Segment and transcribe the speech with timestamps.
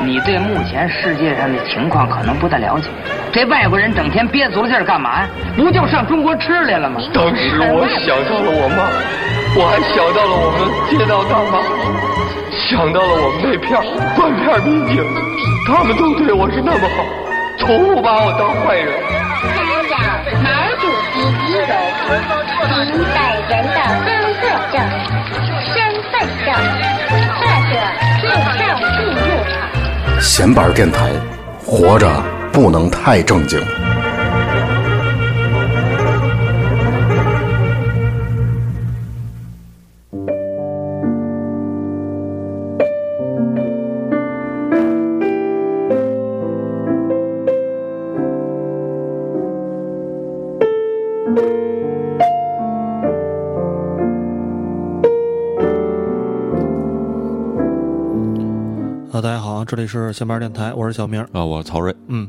[0.00, 2.88] 你对目前世界上的情况可能不太了解。
[3.32, 5.28] 这外国人整天憋足了劲儿干嘛呀？
[5.56, 7.00] 不就上中国吃来了吗？
[7.12, 8.88] 当时我想到了我妈，
[9.54, 10.58] 我还想到了我们
[10.88, 11.60] 街道大妈，
[12.54, 13.68] 想到了我们那片
[14.16, 15.04] 断片民警，
[15.66, 17.04] 他们都对我是那么好，
[17.58, 18.88] 从不把我当坏人。
[19.38, 19.54] 参
[19.90, 19.94] 照
[20.42, 21.70] 毛主席遗容，
[22.86, 23.18] 您本
[23.48, 24.08] 人的工
[24.40, 24.42] 作
[24.72, 24.74] 证、
[25.60, 25.76] 身
[26.10, 26.48] 份证，
[27.38, 27.72] 或者
[28.22, 28.60] 护照
[28.96, 29.17] 进入场。
[30.20, 31.12] 闲板电台，
[31.64, 32.08] 活着
[32.52, 33.60] 不能太正经。
[59.68, 61.20] 这里是闲班电台，我是小明。
[61.30, 62.26] 啊，我曹睿，嗯，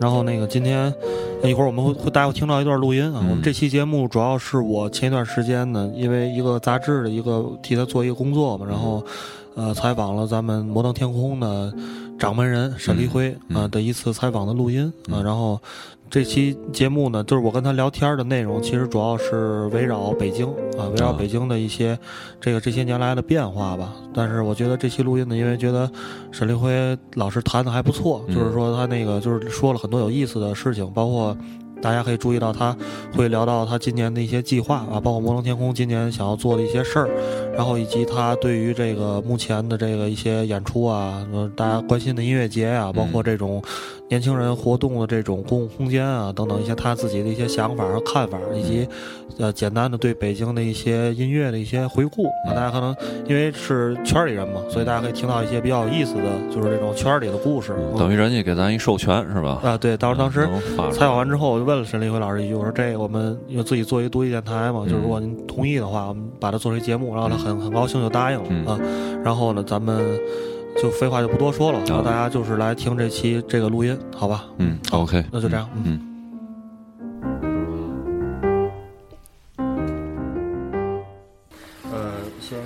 [0.00, 0.92] 然后那个今天
[1.40, 3.20] 呃一会儿我们会会大家会听到一段录音啊。
[3.22, 9.00] 嗯我们这期节目主要是我前一段时间呢，因为一个杂志的一个替他做一个工作嘛，然后
[9.54, 11.72] 呃采访了咱们摩登天空的
[12.18, 15.60] 掌门人沈立辉啊、的一次采访的录音啊、然后。
[16.10, 20.46] 这期节目呢，就是我跟他聊天的内容，其实主要是围绕北京
[20.78, 21.98] 啊，围绕啊北京的一些
[22.40, 23.92] 这个这些年来的变化吧。
[24.14, 25.90] 但是我觉得这期录音呢，因为觉得
[26.30, 31.36] 沈立辉老师谈的还不错，嗯就是说他那个就是说了很多有意思的事情，包括
[31.82, 32.76] 大家可以注意到他
[33.16, 37.10] 会聊到他今年的一些计划啊，包括摩登天空今年想要做的一些事儿，
[37.56, 43.62] 然后以及他对于这个目前的这个一些演出啊，呃大家关心的音乐节啊，包括这种
[44.08, 48.88] 年轻人活动的这种公共空间啊等等一些他自己的一些想法和看法，以及
[49.38, 52.94] 呃简单的对北京的一些音乐的一些回顾啊，大家可能
[53.26, 56.22] 因为是圈儿里人嘛，所以大家可以听到一些比较有意思的，
[56.54, 57.74] 就是这种圈儿里的故事。
[57.96, 59.60] 等于人家给咱一授权是吧？
[59.62, 60.46] 啊，对，当时当时
[60.92, 68.80] 采访完之后，我就问了沈立辉老师一句，我说这个我们因为自己做一个独立电台嘛，就是如果您同意的话，我们把它做成节目，然后他很很高兴就答应了、嗯啊。
[69.22, 70.18] 然后呢，咱们
[70.82, 74.46] 就废话就不多说了，然后大家就是来听这期这个录音，好吧？
[74.58, 75.84] 嗯，OK，那就这样，嗯。
[75.86, 76.00] 嗯
[81.92, 82.58] 呃，先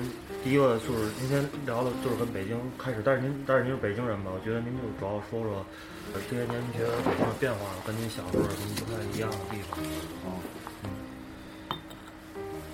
[0.43, 5.65] 第一个就是您先聊的，就是跟北京开始，但是您但是您是北京人吧，我觉得您就主要说说
[6.15, 9.79] 呃这些年您觉得北京的变化跟您小时候有什么不太一样的地方？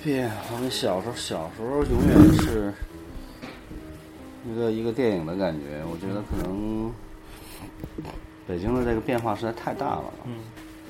[0.05, 2.71] 变化跟小时候，小时候永远是
[4.47, 5.83] 一个一个电影的感觉。
[5.91, 6.93] 我觉得可能
[8.47, 10.05] 北京的这个变化实在太大了。
[10.27, 10.35] 嗯，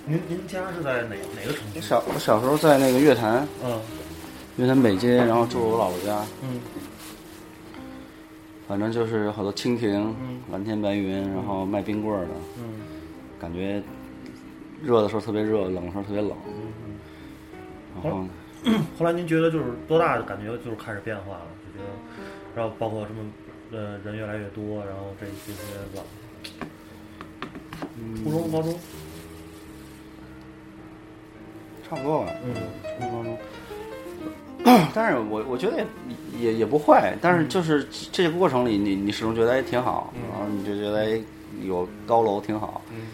[0.05, 1.77] 您您家是在哪哪个城市？
[1.77, 3.81] 我小我小时候在那个乐坛，嗯
[4.57, 6.61] 乐坛北街，然后住我姥姥家，嗯
[8.67, 12.81] 反正就是有好多蜻蜓嗯、蓝天白云，然后卖冰棍儿的，嗯
[13.39, 13.81] 感觉
[14.83, 16.33] 热的时候特别热，冷的时候特别冷。
[18.03, 18.25] 然后
[18.99, 21.47] 后来您觉得就是多大的感觉就是开始变化了？
[21.67, 21.91] 就觉得，
[22.57, 23.23] 然后包括什么
[23.73, 25.61] 呃人越来越多，然后这这些
[25.95, 26.03] 吧，
[28.23, 28.75] 初中、高中，
[31.89, 32.33] 差不多吧。
[32.45, 32.55] 嗯
[32.99, 33.39] 初中高中。
[34.95, 35.87] 但是我我觉得也
[36.41, 41.21] 也也不坏，但是就是这个过程里，你你始终觉得哎挺好，嗯然后你就觉得哎
[41.63, 43.09] 有高楼挺好，嗯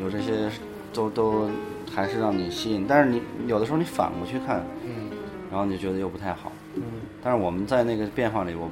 [0.00, 0.50] 有这些
[0.92, 1.48] 都都
[1.96, 5.08] 还是让你吸引，但是你有的时候你反过去看，嗯。
[5.50, 6.52] 然后你就觉得又不太好。
[6.74, 6.82] 嗯。
[7.24, 8.68] 但是我们在那个变化里，我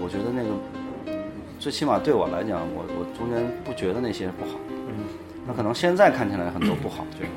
[0.00, 0.48] 我觉得那个
[1.60, 5.04] 最起码对我来讲，我我中间不觉得那些不好，嗯。
[5.46, 7.30] 那可能现在看起来很多不好，觉得，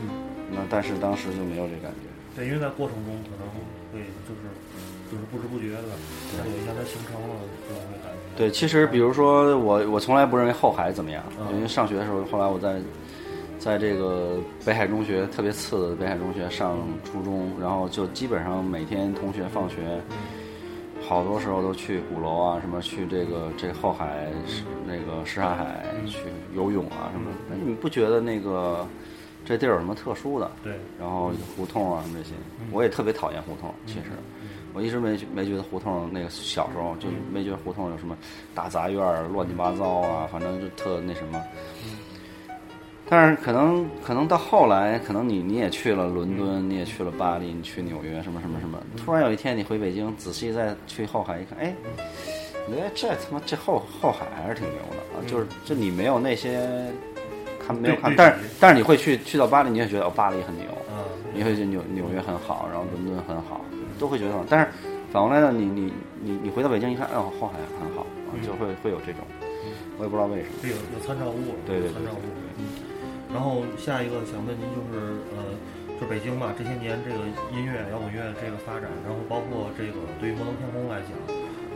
[0.00, 0.08] 嗯，
[0.52, 2.08] 那但是当时就没有这感觉。
[2.34, 4.40] 对，因为在过程中可能会就是
[5.10, 5.92] 就是不知不觉的，
[6.38, 7.34] 它有一些它形成了，
[7.68, 8.38] 就会感觉。
[8.38, 11.56] 对，其实比如说我，我从来不认为后海怎么样，嗯。
[11.56, 12.78] 因为上学的时候，后来我在
[13.68, 20.00] 在这个北海中学特别次的北海中学上初中，然后就基本上每天同学放学，
[21.06, 24.26] 好多时候都去鼓楼啊，什么去这个这个后海
[24.86, 26.16] 那个什刹海去
[26.54, 27.36] 游泳啊什么的。
[27.50, 28.86] 那你不觉得那个
[29.44, 30.50] 这地儿有什么特殊的？
[30.64, 32.34] 对，然后胡同啊什么这些，
[32.72, 33.70] 我也特别讨厌胡同。
[33.84, 34.04] 其实，
[34.72, 38.16] 我一直没没觉得胡同那个小时候就没觉得胡同有什么
[38.54, 41.38] 大杂院儿乱七八糟啊，反正就特那什么。
[43.10, 48.78] 但是可能可能到后来，可能你你也去了伦敦，你也去了巴黎，你去纽约什么什么什么。
[48.96, 51.74] 突然有一天你回北京，仔细再去后海一看，哎，
[52.66, 55.24] 你觉得这他妈这后后海还是挺牛的啊！
[55.26, 56.68] 就是这你没有那些
[57.66, 61.00] 看没有看，但是但是你会去去到巴黎，你也觉得哦巴黎很牛，啊，
[61.32, 63.62] 你会觉得纽纽约很好，然后伦敦很好，
[63.98, 64.44] 都会觉得好。
[64.50, 64.68] 但是
[65.10, 69.22] 反过来呢，你你你你回到北京一看，哦，后海很好啊，就会会有这种。
[69.96, 70.68] 我也不知道为什么。
[70.68, 72.02] 有有参照物，对对对。
[73.32, 75.54] 然后下一个想问您就是呃，
[76.00, 77.18] 就北京吧，这些年这个
[77.52, 81.12] 音乐摇滚乐这个发展，然后包括这个对于摩登天空来讲，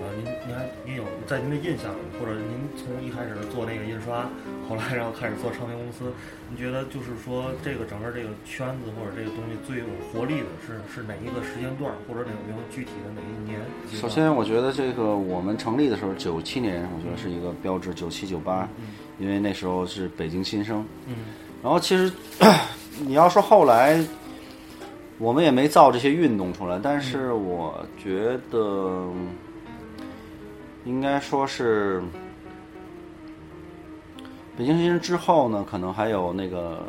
[0.02, 4.26] 呃，您您还您有在您的印象里，或者您从一开始做那个印刷，
[4.68, 6.10] 后来然后开始做唱片公司，
[6.50, 13.60] 您觉得就是说这个整个这个圈子或者这个东西最有活力的是是哪一个时间段，或者哪有没有具体的哪一年？
[13.94, 18.68] 首先，我觉得这个我们成立的时候，九七年，我觉得是一个标志，九七九八，
[19.18, 20.84] 因为那时候是北京新生。
[21.06, 21.14] 嗯。
[21.62, 22.12] 然后其实
[22.98, 24.04] 你要说后来，
[25.18, 29.06] 我们也没造这些运动出来，但是我觉得
[30.84, 32.02] 应该说是
[34.56, 36.80] 北京新生之后呢，可能还有那个。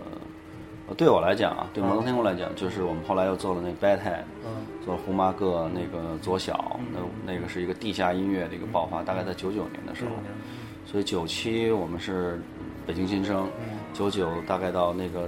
[0.98, 4.26] 对我来讲啊，对摩登天空来讲，就是我们后来又做了那 Bad Head，
[4.86, 10.12] 做胡麻个那个左小，那那个是一个地下音乐的一个爆发，大概在九九年的时候，
[10.86, 12.40] 所以九七我们是
[12.86, 13.50] 北京新生，
[13.92, 15.28] 九九大概到那个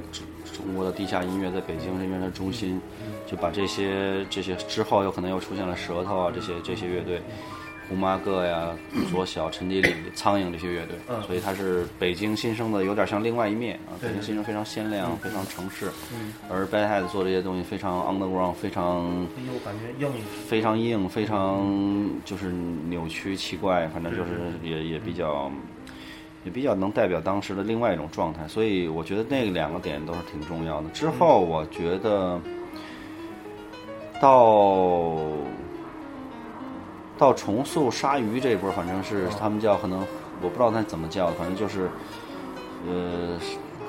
[0.54, 2.80] 中国的地下音乐在北京是音乐的中心，
[3.26, 7.20] 就把这些这些之后有可能又出现了舌头啊这些这些乐队。
[7.88, 8.70] 胡麻个呀，
[9.12, 10.98] 左小、陈迪里、苍蝇这些乐队，
[11.28, 13.94] 所以它是北京新生的，有点像另外一面啊。
[14.02, 15.92] 北京新生非常鲜亮，非常城市，
[16.50, 19.28] 而 Bad Head 做这些东西非常 underground，非常，
[19.64, 20.12] 感觉硬，
[20.48, 24.32] 非常硬，非常就是扭曲奇怪，反正就是
[24.64, 25.52] 也也比较，
[26.44, 28.48] 也比较能代表当时的另外一种状态。
[28.48, 30.90] 所以我觉得那两个点都是挺重要的。
[30.90, 32.42] 之后我觉得
[34.20, 35.22] 到。
[37.18, 40.00] 到重塑鲨鱼这一波，反正是他们叫可能
[40.42, 41.90] 我不知道他怎么叫，反正就是，
[42.88, 43.38] 呃，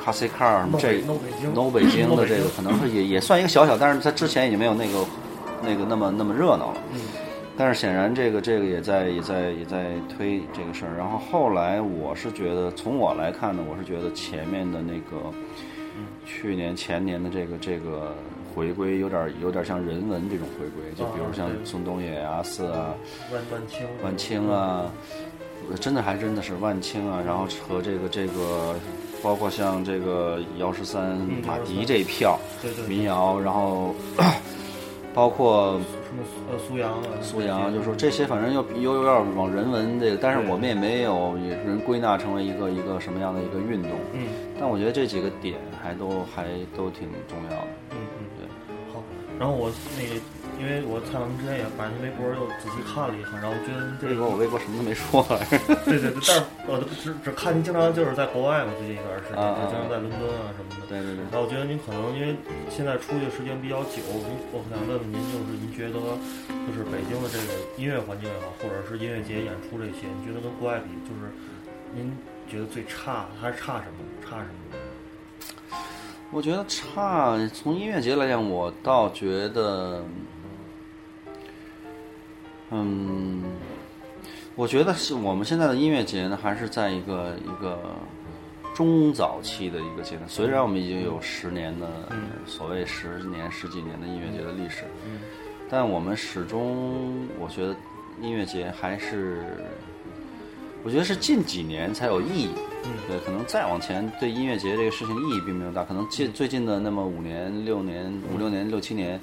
[0.02, 1.00] 卡西卡尔什么这
[1.52, 5.05] ，no 北京的这个可能是也也算一个小小，但是它之前已经没有那个
[5.62, 6.78] 那个那么那么热闹了。
[7.56, 10.94] 但是显然这个这个也在也在也在推这个事儿。
[10.96, 15.32] 然后后来我是觉得，从我来看呢，我是觉得前面的那个，
[16.25, 18.14] 去年前年的这个这个。
[18.56, 22.94] 回归有点有点像人文这种回归，就比如像宋冬野、阿四啊、
[23.31, 24.91] 万万青、万青啊，
[25.79, 28.75] 真的还真的是万青啊，然后和这个这个，
[29.23, 32.38] 包括像这个姚十三、马迪这一票
[32.88, 33.94] 民谣，然后
[35.12, 35.79] 包括
[36.09, 44.29] 什么呃苏阳啊，苏阳，就是说这些反正又又有点往人文这个，但是我们也没有也人归纳成为一个一个什么样的一个运动，嗯，
[44.59, 48.06] 但我觉得这几个点还都还都挺重要的，嗯嗯。
[49.38, 50.17] 然后我那个，
[50.56, 55.21] 因为我采访您之前也把您微博又仔细看了一下，然后我觉得这个我微博什么都没说。
[55.85, 59.37] 对对对，但是我只只看您经常就是在国外嘛，最近一段时间，
[59.69, 60.88] 经常在伦敦啊什么的。
[60.88, 61.21] 对对对。
[61.29, 62.33] 然后我觉得您可能因为
[62.73, 66.00] 现在出去时间比较久，您我想问问您，就是您觉得
[66.65, 71.29] 就是北京的这个音乐环境也好，或者是音乐节演出这些，您觉得跟国外比，就是
[71.93, 72.09] 您
[72.49, 74.00] 觉得最差还是差什么？
[74.25, 74.81] 差什么？
[76.32, 80.05] 我觉得差，从音乐节来讲，我倒觉得，
[82.70, 83.43] 嗯，
[84.55, 87.78] 我觉得是我们现在的音乐节呢，还是在一个一个
[88.75, 90.28] 中早期的一个阶段。
[90.28, 91.88] 虽然我们已经有十年的
[92.44, 94.84] 所谓十年、十几年的音乐节的历史，
[95.70, 97.75] 但我们始终，我觉得
[98.20, 99.43] 音乐节还是。
[100.84, 102.50] 我觉得是近几年才有意义，
[102.88, 109.21] 嗯，对，可能再往前对音乐节这个事情意义并没有大，可能近最近的那么五年、六年、五六年、六七年，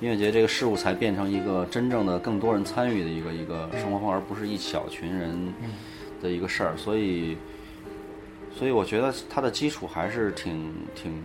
[0.00, 5.54] 音乐节这个事物才变成一个真正的更多人参与的一个一个生活方式而不是一小群人
[6.20, 7.36] 的一个事儿，所以，
[8.52, 11.22] 所以我觉得它的基础还是挺挺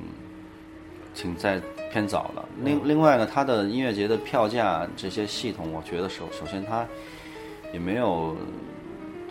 [1.16, 1.60] 挺在
[1.92, 2.46] 偏早的。
[2.64, 6.86] 另另外呢，它的音乐节的票价这些系统，我觉得首首先它
[7.74, 8.36] 也没有。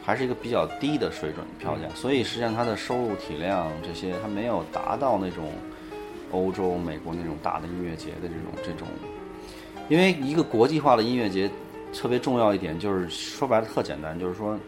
[0.04, 5.52] 还是一个比较低的水准票价，所以实际上它的收入体量这些，它没有达到那种
[6.32, 8.88] 欧洲、美国那种大的音乐节的这种这种。
[9.88, 11.50] 因为一个国际化的音乐节
[11.92, 14.58] 特别重要一点，就是说白了特简单，就是说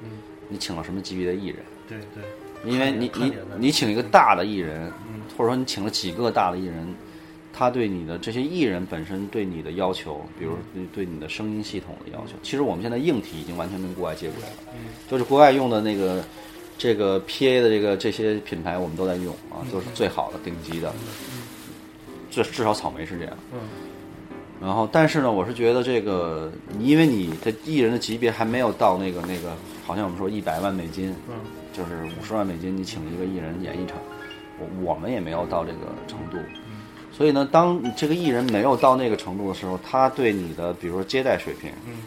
[0.49, 1.59] 你请了什么级别的艺人。
[1.89, 2.23] 对对。
[2.65, 4.93] 因为你你你请一个大的艺人，
[5.37, 6.95] 或者说你请了几个大的艺人。
[7.63, 10.57] 他对你的这些艺人本身对你的要求，比如
[10.93, 14.49] 对你的声音系统的要求，其实我们现在硬体已经完全跟国外接轨了。
[14.73, 16.25] 嗯，就是国外用的那个
[16.77, 20.93] 这个 PA 的这个这些品牌，我们都在用啊，都是最好的顶级的。
[21.31, 21.43] 嗯，
[22.33, 23.37] 至至少草莓是这样。
[23.53, 23.61] 嗯。
[24.61, 26.51] 然后，但是呢，我是觉得这个，
[26.81, 31.35] 因为你的艺人的级别还没有到那个那个，好像我们说一百万美金，嗯，
[31.73, 33.97] 就是五十万美金，你请一个艺人演一场，
[34.59, 36.39] 我我们也没有到这个程度。
[37.23, 41.99] 所以呢，当这个艺人没有到那个程度的时候，他对你的，比如说接待水平，嗯，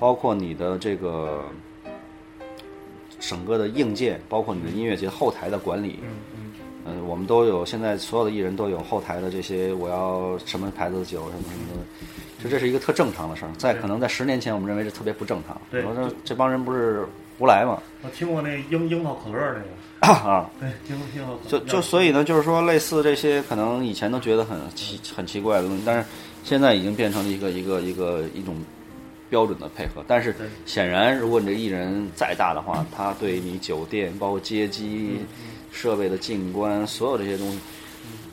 [0.00, 1.44] 包括你的这个
[3.20, 6.52] 整个的硬件，包括你的音乐节后台的管理，嗯嗯
[6.86, 13.52] 嗯，我们都有，现在所有的艺人都有后台的这些，我要什么牌子的酒，什么什么的，就这是一个特正常的事儿。
[13.56, 15.56] 在可能在十年前，我们认为这特别不正常。
[15.70, 17.06] 对我说这帮人不是
[17.38, 17.80] 胡来嘛？
[18.02, 19.38] 我听过那樱樱桃可乐
[20.00, 21.38] 那个，啊，对，听过樱桃。
[21.48, 26.08] 就就所以呢，就是说类似这些，可能以前都觉得很奇很奇怪的东西，但是
[26.42, 28.56] 现在已经变成了一个一个一个一种
[29.30, 30.04] 标准的配合。
[30.06, 30.34] 但是
[30.66, 35.18] 显然，如果你这艺人再大的话，他对你酒店包括接机、
[35.70, 37.58] 设备的进关，所有这些东西，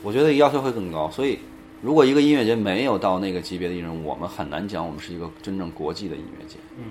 [0.02, 1.10] 我觉得要求会更高。
[1.10, 1.38] 所以，
[1.82, 6.56] 如果一个音乐节没有到那个级别的艺人，我们很难讲我们是一个真正国际的音乐节。
[6.78, 6.84] 嗯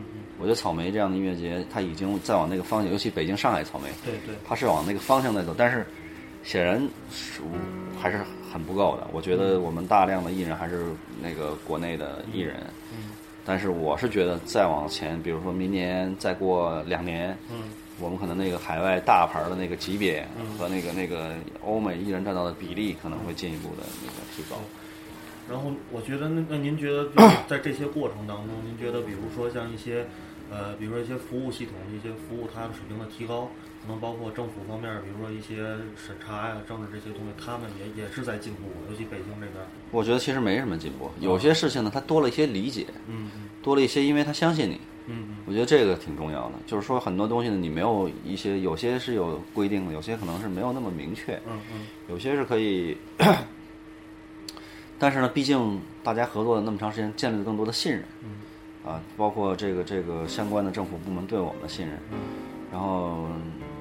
[0.45, 5.83] 觉得草莓这样的音乐节，它已经在往那个方向，尤其北京、上海草莓，对对，它是往那个方向在走，但是
[6.43, 6.79] 显然
[7.11, 7.41] 是
[7.99, 8.19] 还是
[8.53, 9.07] 很不够的。
[9.11, 10.85] 我觉得我们大量的艺人还是
[11.19, 12.57] 那个国内的艺人，
[12.91, 13.09] 嗯。
[13.43, 17.63] 但是我是觉得再往前，比如说明年再过两年，嗯。
[17.99, 20.45] 我们可能那个海外大牌的那个级别嗯。
[20.57, 21.33] 和那个那个
[21.63, 24.57] 欧美艺人占到的比例可能会进一步的那个提高。
[25.47, 27.07] 然后我觉得那那您觉得
[27.47, 30.05] 在这些过程当中，您觉得比如说像一些
[30.51, 33.49] 呃，比如说一些服务系统、一些服务它的水平的提高，
[33.81, 35.57] 可能包括政府方面，比如说一些
[35.95, 39.53] 审查呀、政治这些东西，他们也也是在进步，尤其北京这边。
[39.91, 43.49] 我觉得其实没什么进步，有些事情呢，他多了一些理解，嗯嗯。
[43.63, 44.79] 多了一些，因为他相信你。
[45.07, 51.87] 嗯我觉得这个挺重要的，就是说很多东西呢，你没有一些，有些是有规定的，有些可能是没有那么明确，嗯嗯。
[52.09, 52.97] 有些是可以，
[54.97, 58.03] 但是呢，毕竟大家合作了那么长时间，建立了更多的信任，
[58.85, 61.97] 啊，包括这个这个相关的政府部门对我们的信任，
[62.71, 63.27] 然后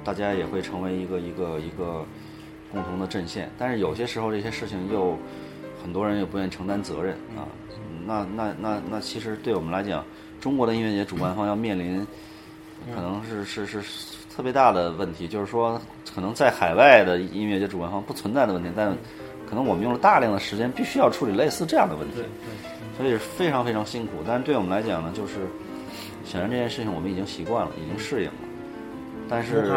[0.03, 2.03] 大家也会成为一个一个一个
[2.71, 5.15] 共同的阵线，但是有些时候这些事情又
[5.81, 7.45] 很多人又不愿意承担责任啊，
[8.05, 10.03] 那那那那其实对我们来讲，
[10.41, 12.05] 中国的音乐节主办方要面临
[12.93, 13.81] 可能是是是
[14.35, 15.79] 特别大的问题，就是说
[16.13, 18.95] 可能在海外的音乐节主办方不存在的问题，但
[19.47, 22.23] 可能我们用了大量的时间，必须要处理类似这样的问题，
[22.97, 24.13] 所以是非常非常辛苦。
[24.25, 25.33] 但是对我们来讲呢，就是
[26.23, 28.33] 显然这件事情我们已经习惯了，已经适应了。
[29.27, 29.71] 但是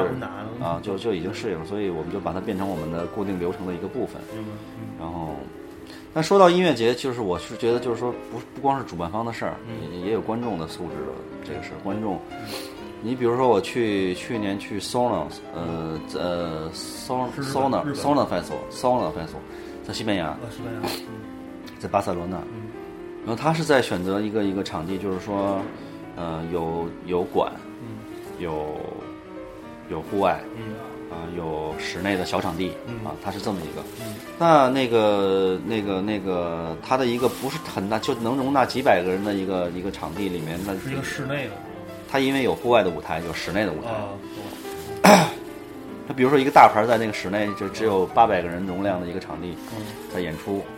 [0.60, 4.20] 啊，就就已经适应了，所以我们就把它变成我们的固定流程的一个部分。
[4.98, 5.36] 然后，
[6.12, 9.54] 但说到音乐节，就是我是觉得，就是说不不光是主办方的事儿，
[9.90, 11.12] 也也有观众的素质的
[11.46, 11.80] 这个事儿。
[11.82, 12.20] 观众，
[13.00, 19.40] 你比如说我去去年去 Sonos，呃呃 Sona 日本 Sona Festival Sona Festival，
[19.82, 20.36] 在西班牙，
[21.78, 22.67] 在巴塞罗那，嗯
[23.26, 25.60] 然后他是在选择一个一个场地，就是说，
[26.16, 27.98] 呃有有馆，嗯
[28.38, 28.76] 有
[29.90, 30.74] 有户外，嗯
[31.10, 33.82] 啊、有室内的小场地，嗯啊，它是这么一个。
[34.00, 41.50] 嗯那那个那个那个，他的一个不是很大，就能容纳几百个人的一个一个场地里面，那是一个室内的
[42.08, 43.90] 他因为有户外的舞台，有室内的舞台。
[45.10, 45.28] 啊，
[46.06, 49.82] 它 比如说一个大牌在那个室内就只有八百个人容量的一个场地嗯
[50.14, 50.62] 在演出，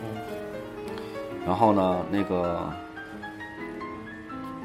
[1.45, 2.71] 然后呢，那个，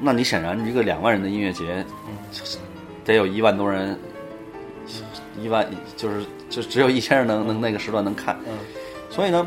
[0.00, 1.84] 那你显然一个两万人的音乐节，
[3.04, 3.98] 得有一万多人，
[5.40, 5.66] 一万
[5.96, 8.52] 就是就只有一千人能能那个时段能看，嗯。
[9.08, 9.46] 所以呢，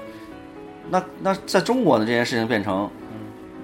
[0.90, 2.90] 那那在中国呢，这件事情变成，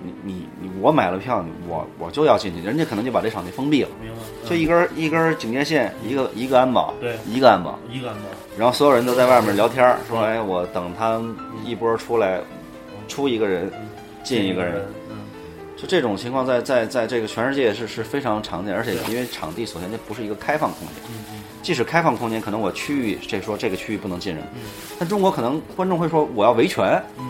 [0.02, 8.22] 你你你我买了票，我我就要进去，人家可能就把这场地封闭了，明白，嗯就一根一根警戒线，一个一个安保，对一个安保，一个安保，
[8.56, 11.20] 然后所有人都在外面聊天儿，说哎，我等他
[11.64, 12.40] 一波出来，
[13.08, 13.70] 出一个人，
[14.22, 15.16] 进一个人，嗯。
[15.76, 24.44] 就这种情况在在在这个全世界是是非常常见，而且因为场地首先它不是一个开放空间，嗯即使开放空间，可能我区域这说这个区域不能进人，
[24.98, 27.24] 但中国可能观众会说我要维权，嗯。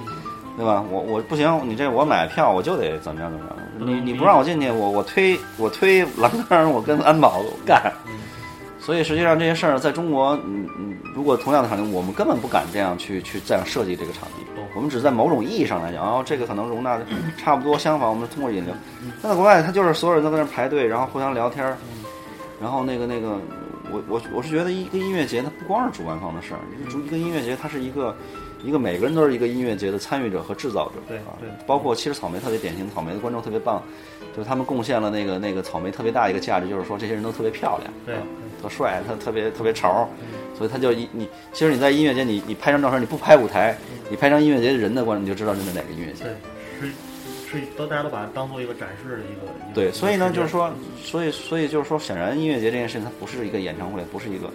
[0.57, 0.85] 对吧？
[0.89, 3.89] 我我不行，你这我买票我就得怎么样怎么样，嗯。
[3.89, 7.93] 你你不让我进去，我我推我推栏杆，我跟安保干。
[8.07, 8.13] 嗯。
[8.79, 14.45] 所以实际上这些事儿在中国，嗯嗯，如果同样的场景，我们根本不敢这样去去这样设计这个场地。
[14.54, 14.54] 懂。
[14.75, 18.75] 我们只在某种意义上来讲，然后，这个可能容纳的差不多相仿，我们通过引流。
[19.23, 21.77] 但在国外，他就是所有人都在那儿排队，然后互相聊天儿，
[22.61, 23.39] 然后那个那个，
[23.93, 28.17] 我我我是觉得一个音乐节，它不光是主办方的事儿，一个主一个音乐节，它是一个
[28.65, 30.95] 一个每个人都是一个音乐节的参与者和制造者。
[31.07, 33.81] 对啊对，包括其实草莓特别典型，草莓的观众特别棒，
[34.37, 38.23] 就是他们贡献了那个那个草莓特别大一个价值，就是说这些人都特别漂亮，对啊
[38.65, 40.09] 特帅，他特别特别潮，
[40.57, 43.77] 所以他就一你其实你在音乐节你你拍张照片，你不拍舞台，
[44.09, 46.25] 你拍张音乐节人的观众，你就知道这是哪个音乐节。
[46.25, 46.33] 对，
[46.81, 46.95] 是
[47.61, 54.49] 是都大家都把它当做一个展示的一个一个对，所以呢，就是说，所以所以就是说，显然音乐节这件事情它不是一个演唱会，不是一个，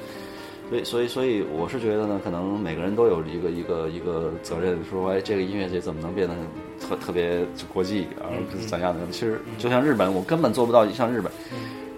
[0.69, 6.33] 所以所以所以我是觉得呢，可能每个人都有一个一个一个责任，说哎，这个音乐节怎么能变得
[6.79, 9.01] 特特别国际，而不是怎样的？
[9.11, 11.31] 其实就像日本，我根本做不到像日本，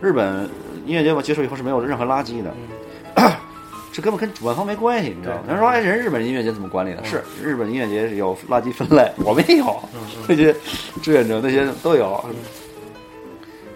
[0.01, 0.49] 日本
[0.85, 2.51] 音乐节我结束以后是没有任何垃圾的，
[3.91, 7.03] 这根本跟主办方没关系，你知道人说哎，人日本音乐节怎么管理的？
[7.03, 9.79] 是日本音乐节有垃圾分类，我们也有，
[10.27, 10.55] 那些
[11.01, 12.23] 志愿者那些都有。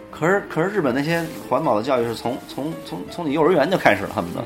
[0.09, 4.41] 可是可是日本那些环保的教育是从从从从你幼儿园就开始了，他们的。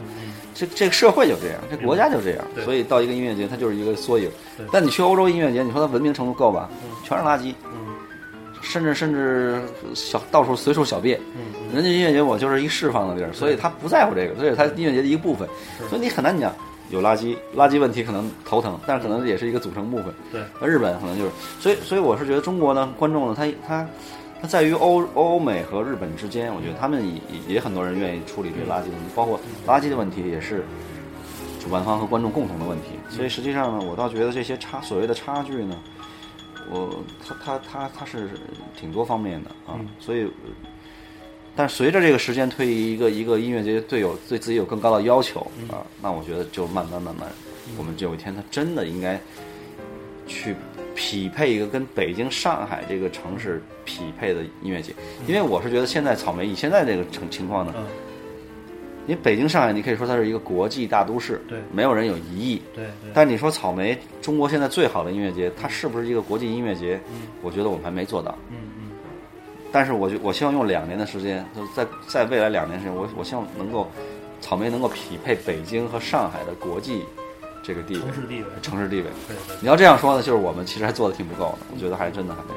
[0.55, 4.29] 这这个社会就这样，这国家就这样，所以到一个音乐节，它就是一个缩影。
[4.71, 6.67] 但你去欧洲音乐节，你说它文明程度够吧？
[7.03, 7.68] 全是垃圾，嗯
[8.61, 9.61] 甚至甚至
[9.93, 11.19] 小到处随处小便。
[11.35, 15.47] 嗯人家音乐节我就是一释放的地儿，所以他不在乎这个，这是他音乐节的一个部分，
[15.87, 16.51] 所以你很难讲
[16.89, 20.05] 有垃圾，垃圾问题可能头疼，但是可能也是一个组成部分。
[20.31, 23.87] 对，那日本可能就是，所以所以我是觉得中国呢，观众呢，他他
[24.41, 30.65] 他在于欧欧美和日本之间，我觉得他们也也也很多人愿意处理这个垃圾问题，包括垃圾的问题也是
[31.61, 32.97] 主办方和观众共同的问题。
[33.09, 35.75] 所以实际上呢，我倒觉得这些差所谓的差距呢，
[36.69, 38.29] 我他他他他是
[38.79, 40.29] 挺多方面的啊，所以。
[41.55, 47.27] 但随着这个时间推移，一个一个音乐节队友对自己有更高的要求啊，那我觉得就慢慢慢慢，
[47.77, 49.19] 我们就有一天他真的应该
[50.25, 50.55] 去
[50.95, 54.93] 匹配一个跟北京、上海这个城市匹配的音乐节，
[55.27, 57.83] 因为我是觉得现在草莓以现在这个情情况呢，嗯，
[59.09, 62.61] 因为北京、上海你可以说它是一个国际大都市，对没有人有疑义。
[62.75, 66.99] 对对，但你说草莓，中国现在最好的音乐节，它是不是一个国际音乐节？
[67.11, 68.37] 嗯我觉得我们还没做到。
[68.51, 68.91] 嗯嗯
[69.71, 73.89] 但是我就我希望用两年的时间，就在在未来两年时间，我我希望能够
[74.41, 77.03] 草莓能够匹配北京和上海的国际
[77.63, 79.05] 这个地位城市地位，城市地位。
[79.27, 79.57] 对对。
[79.59, 82.49] 你要这样说呢，就是我们其实还做的挺不够的，我觉得还真的还没。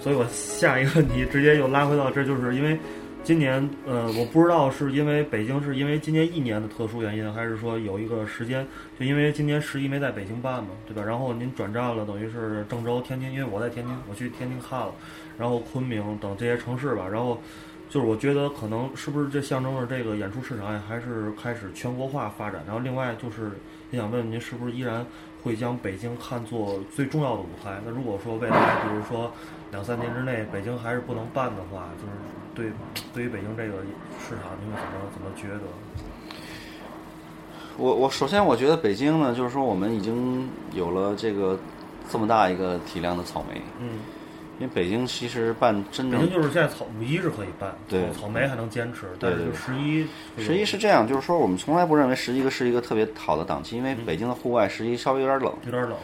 [0.00, 2.78] 所以我下一个问题直接又拉回到这，就是因为
[3.24, 8.66] 今年，呃，我不知道是因为北京是因为今年一年的特殊原因，还是说有一个时间，
[8.98, 11.02] 就因为今年十一没在北京办嘛，对吧？
[11.02, 14.92] 然后您转战了，等于是郑州、天津，因为我在天津，我去天津看了，
[15.36, 17.38] 然后昆明等这些城市吧，然后
[17.90, 22.62] 就是我觉得可能是不是这象征着这个演出市场也还是开始全国化发展。
[22.66, 23.50] 然后另外就是
[23.90, 25.04] 也想问问您，是不是依然
[25.42, 27.78] 会将北京看作最重要的舞台？
[27.84, 29.30] 那如果说未来，比如说
[29.70, 32.12] 两三年之内北京还是不能办的话，就是
[32.54, 32.72] 对
[33.12, 33.78] 对于北京这个
[34.18, 35.64] 市场，你们怎么怎么觉得？
[37.76, 41.56] 我我首先我觉得北京呢，就是说我们已经有了这个
[42.10, 44.00] 这么大一个体量的草莓，嗯，
[44.58, 55.52] 因为北京其实办真正北京就是现在草五一是可以办，对草草莓还能坚持，但是十一，十一是这样，就是说我们从来不认为十一个是一个特别好的档期，因为北京的户外十一稍微有点冷。
[55.64, 55.96] 有点冷，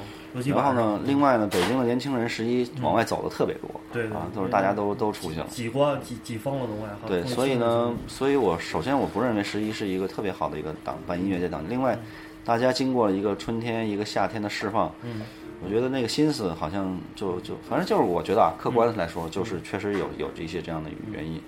[0.54, 5.46] 然后呢，另外呢，北京的年轻人十一往外走的特别多，对对啊，都是大家都都出去了。
[5.48, 11.64] 挤光挤挤疯了都快，对，所以呢，所以我首先我不认为十一是一个特别好的一个档办音乐节档。
[11.68, 11.98] 另外，
[12.44, 15.22] 大家经过了一个春天、一个夏天的释放，嗯，
[15.64, 21.40] 我觉得那个心思好像就就反正就是我觉得啊，客观来说，就是确实有有这些这样的原因。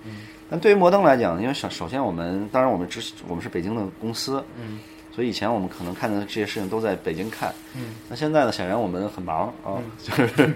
[0.49, 4.79] 但对于摩登来讲，因为首首先我们当然我们只我们是北京的公司，嗯，
[5.13, 10.53] 所以以前我们可能看的这些事情都在北京看，嗯，那现在呢，显然我们很忙啊，就是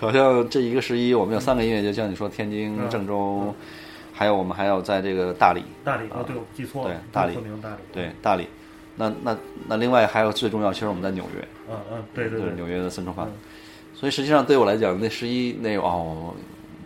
[0.00, 3.54] 好像这一个十一，我们有三个音乐节，像你说天津、嗯郑州，
[4.12, 8.48] 还有我们还要在这个大理，大理啊，对，我记错了，对大理大理，对大理，
[8.96, 13.32] 那那那另外还有最重要，其实我们在纽约，嗯嗯，对对对，纽约的 Central Park，嗯
[13.94, 16.34] 所以实际上对我来讲，那十一那哦，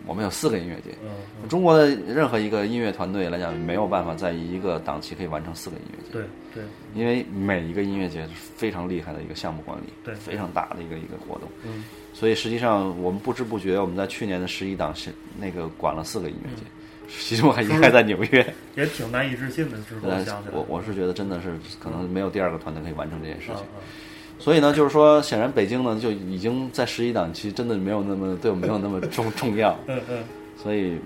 [0.05, 0.91] 我们有四个音乐节。
[1.03, 1.09] 嗯
[1.41, 6.63] 嗯，中国的任何一个音乐团队来讲，没有办法在一个档期可以完成四个音乐节，对对，
[6.93, 11.49] 因为每一个音乐节是非常厉害的一个项目管理，对非常大的一个一个活动。
[11.65, 16.63] 嗯所以实际上我们不知不觉，我们在去年的十一档是那个管了四个音乐节，
[17.07, 18.53] 其中还应该在纽约。
[18.75, 23.57] 也挺难以置信的，之后呃想起来，我我是觉得真的是可能没有第二个团队可以完成这件事情。
[23.57, 23.81] 嗯嗯。
[24.37, 30.23] 所以呢，就是说，显然北京呢就已经在十一档期真的没有那么对我没有那么重重要， 嗯嗯。
[30.61, 30.97] 所以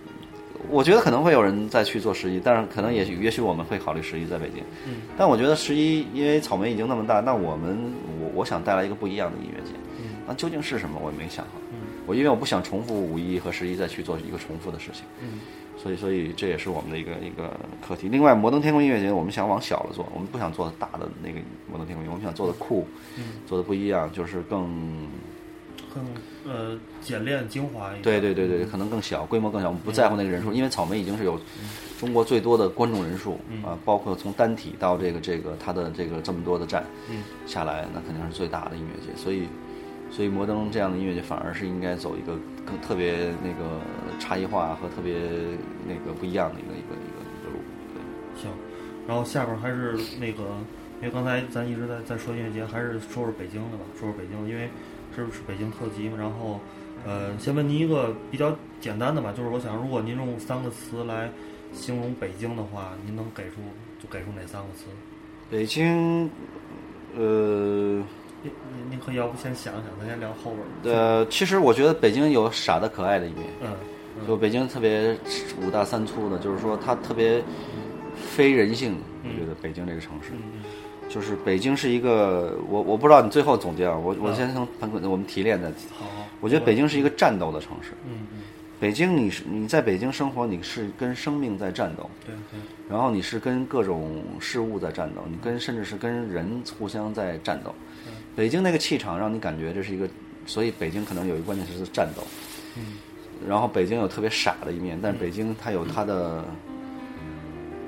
[0.67, 4.63] 我觉得可能会有人再去做十一，但是可能也许也许我们会考虑十一在北京。
[4.87, 10.15] 嗯，但我觉得十一因为草莓已经那么大，那我们我我想带来一个不一样的音乐节，嗯。
[10.27, 11.51] 那究竟是什么我也没想好。
[11.71, 11.77] 嗯。
[12.07, 15.39] 我因为我不想重复五一和十一再去做一个重复的事情，嗯
[15.81, 18.09] 所以所以这也是我们的一个一个课题。
[18.09, 21.39] 另外，摩登天空音乐节我们想往小了做，我们不想做大的那个
[21.69, 22.85] 摩登天空音乐，我们想做的酷，
[23.17, 25.07] 嗯，做的不一样，就是更
[25.93, 26.03] 更
[26.45, 29.69] 呃简练精华一点，对对对对，可能更小，规模更小。
[29.69, 31.39] 我们不在乎那个人数，因为草莓已经是有
[31.97, 39.17] 中国最多的观众人数嗯啊，包括从单体到这个这个它的这个这么多的站嗯下来，那肯定是最大的音乐节。
[39.17, 39.47] 所以，
[40.11, 43.79] 所以摩登这样的音乐节反而是应该走一个更特别那个
[44.19, 45.15] 差异化和特别
[45.87, 47.59] 那个不一样的一个一个一个一个路。
[47.93, 48.41] 对。
[48.41, 48.51] 行，
[49.07, 50.43] 然后下边还是那个，
[51.01, 54.69] 因为刚才咱一直在在说音乐节，还是说说北京的吧，说说北京，因为
[55.15, 56.17] 这是北京特辑嘛。
[56.17, 56.59] 然后，
[57.05, 61.29] 呃，先问您一个比较简单的吧，就是我想，如果您用三个词来
[61.71, 63.55] 形容北京的话，您能给出
[64.01, 64.85] 就给出哪三个词？
[65.51, 66.29] 北京，
[67.17, 68.03] 呃，
[68.41, 70.97] 您您您可要不先想想，咱先聊后边儿。
[70.97, 73.45] 呃，其实我觉得北京有傻的可爱的一面。
[73.61, 75.17] 嗯，就北京特别
[75.61, 77.43] 五大三粗的，就是说它特别
[78.15, 78.97] 非人性。
[79.23, 80.63] 我觉得北京这个城市，嗯
[81.09, 84.67] 就是北京是一个，我我不知道你最后总结啊，我我嗯先从
[85.09, 85.71] 我们提炼的。
[85.91, 87.91] 好好，我觉得北京是一个战斗的城市。
[88.05, 88.39] 嗯嗯，
[88.79, 97.73] 北京，你是你在北京生活，你是跟生命在战斗，对对，然后你是跟各种事物在战斗，你跟甚至是跟人互相在战斗。
[98.39, 100.07] 北京那个气场让你感觉这是一个，
[100.45, 102.23] 所以北京可能有一个关键词是战斗。
[102.77, 102.95] 嗯，
[103.45, 106.45] 然后北京有特别傻的一面，但是北京它有它的，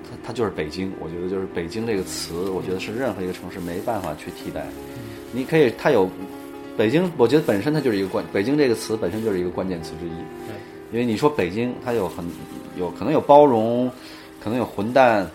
[0.04, 0.92] 它它就是北京。
[1.00, 4.66] 我觉得就是北京这个词，我觉得是任何一个城市没办法去替代。
[5.32, 6.10] 你可以，它有
[6.76, 10.10] 北京，我觉得本身它就是一个关，北京这个词本身就是一个关键词之一。
[10.10, 12.26] 对，因为你说北京，它有很
[12.78, 13.90] 有可能有包容，
[14.44, 15.26] 可能有混蛋，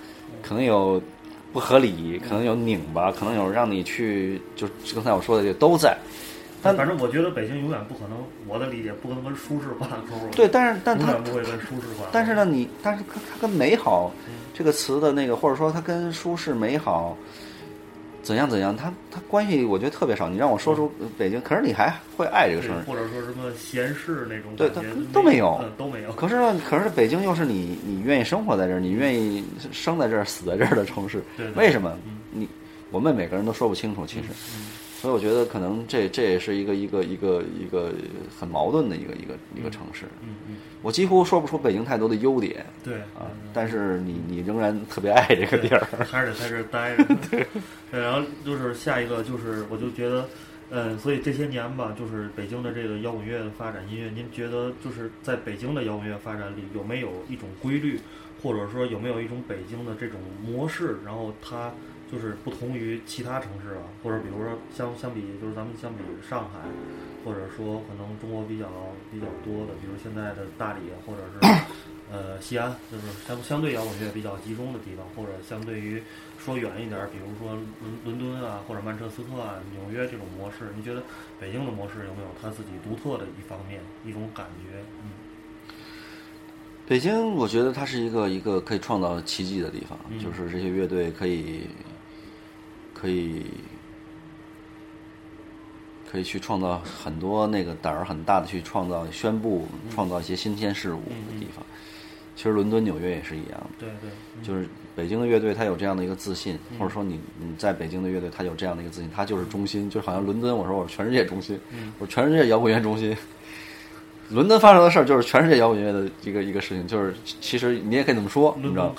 [0.43, 1.03] 可能有
[1.57, 5.97] 不合理，可能有拧巴，可能有让你去，就刚才我说的这个都在。
[6.62, 10.29] 但反正我觉得北京永远不可能，我的理解不可能跟舒适挂钩。
[10.33, 12.11] 对，但是但它永远不会跟舒适挂钩。
[12.12, 14.12] 但是呢，你但是它它跟美好
[14.53, 17.16] 这个词的那个，或者说它跟舒适美好
[18.27, 20.29] 怎样怎样，他他关系我觉得特别少。
[20.29, 22.91] 你让我说出北京，可是你还会爱这个对城市。
[22.91, 26.12] 或者说什么闲适那种对他都没有嗯都没有。
[26.15, 31.23] 可是呢，可是北京又是你你愿意生活在这儿，你愿意生在这儿、死在这儿的城市。
[31.55, 32.19] 为什么嗯？
[32.33, 32.49] 你
[32.91, 34.25] 我们每个人都说不清楚，其实。
[34.59, 34.67] 嗯
[34.99, 37.93] 所以我觉得可能这这也是一个一个一个一个
[38.41, 40.07] 很矛盾的一个一个一个城市。
[40.23, 45.85] 嗯嗯，我几乎说不出北京太多的优点对啊嗯，但是你你仍然特别爱这个地儿。
[46.05, 47.05] 还是得在这儿待着。
[47.31, 47.47] 对，
[47.91, 50.29] 然后就是下一个就是，我就觉得，
[50.71, 58.01] 嗯，所以这些年吧，就是北京的这个摇滚乐的发展，音乐，您觉得就是在北京的摇滚乐发展里有没有一种规律，
[58.43, 61.73] 或者说有没有一种北京的这种模式，然后它
[62.12, 66.61] 就是不同于其他城市啊，或者比如说相相比，就是咱们相比上海，
[67.27, 68.71] 或者说可能中国比较
[69.11, 71.65] 比较多的，比如现在的大理，或者是
[72.09, 76.01] 呃西安，就是相相对摇滚乐比较集中的地方，或者相对于
[76.39, 81.03] 说远一点儿，比如说伦伦敦啊，或者曼彻斯特啊、纽约这种模式，你觉得
[81.41, 84.79] 北京的模式有没有它自己独特的一方面，一种感觉？
[85.03, 85.11] 嗯
[86.89, 91.67] 北京，我觉得它是一个一个可以创造奇迹的地方，嗯就是这些乐队可以
[92.95, 93.45] 可以
[96.11, 101.64] 可以去创造很多那个胆儿很大的去创造、宣布、创造一些新鲜事物的地方。
[102.35, 103.66] 其实伦敦、纽约也是一样的。
[103.81, 113.16] 对对，嗯就是北京的乐队，它有这样的一个自信，或者说你你在北京的乐队，它有这样的一个自信，它就是中心，就好像伦敦，我说我是全世界中心，嗯我是全世界摇滚乐中心。
[114.29, 118.95] 伦敦发生的事儿就是全世界摇滚乐的一个一个事情，就是其实你也可以这么说，你知道吗？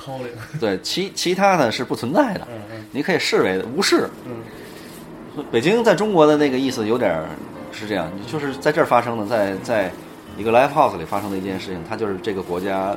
[0.60, 2.48] 对，其其他的是不存在的，
[2.92, 4.10] 你可以视为无视。
[4.26, 4.38] 嗯
[5.52, 7.26] 北京在中国的那个意思有点儿
[7.72, 9.92] 是这样，就是在这儿发生的，在在
[10.38, 12.96] 一个 live house 里发生的一件事情，它就是这个国家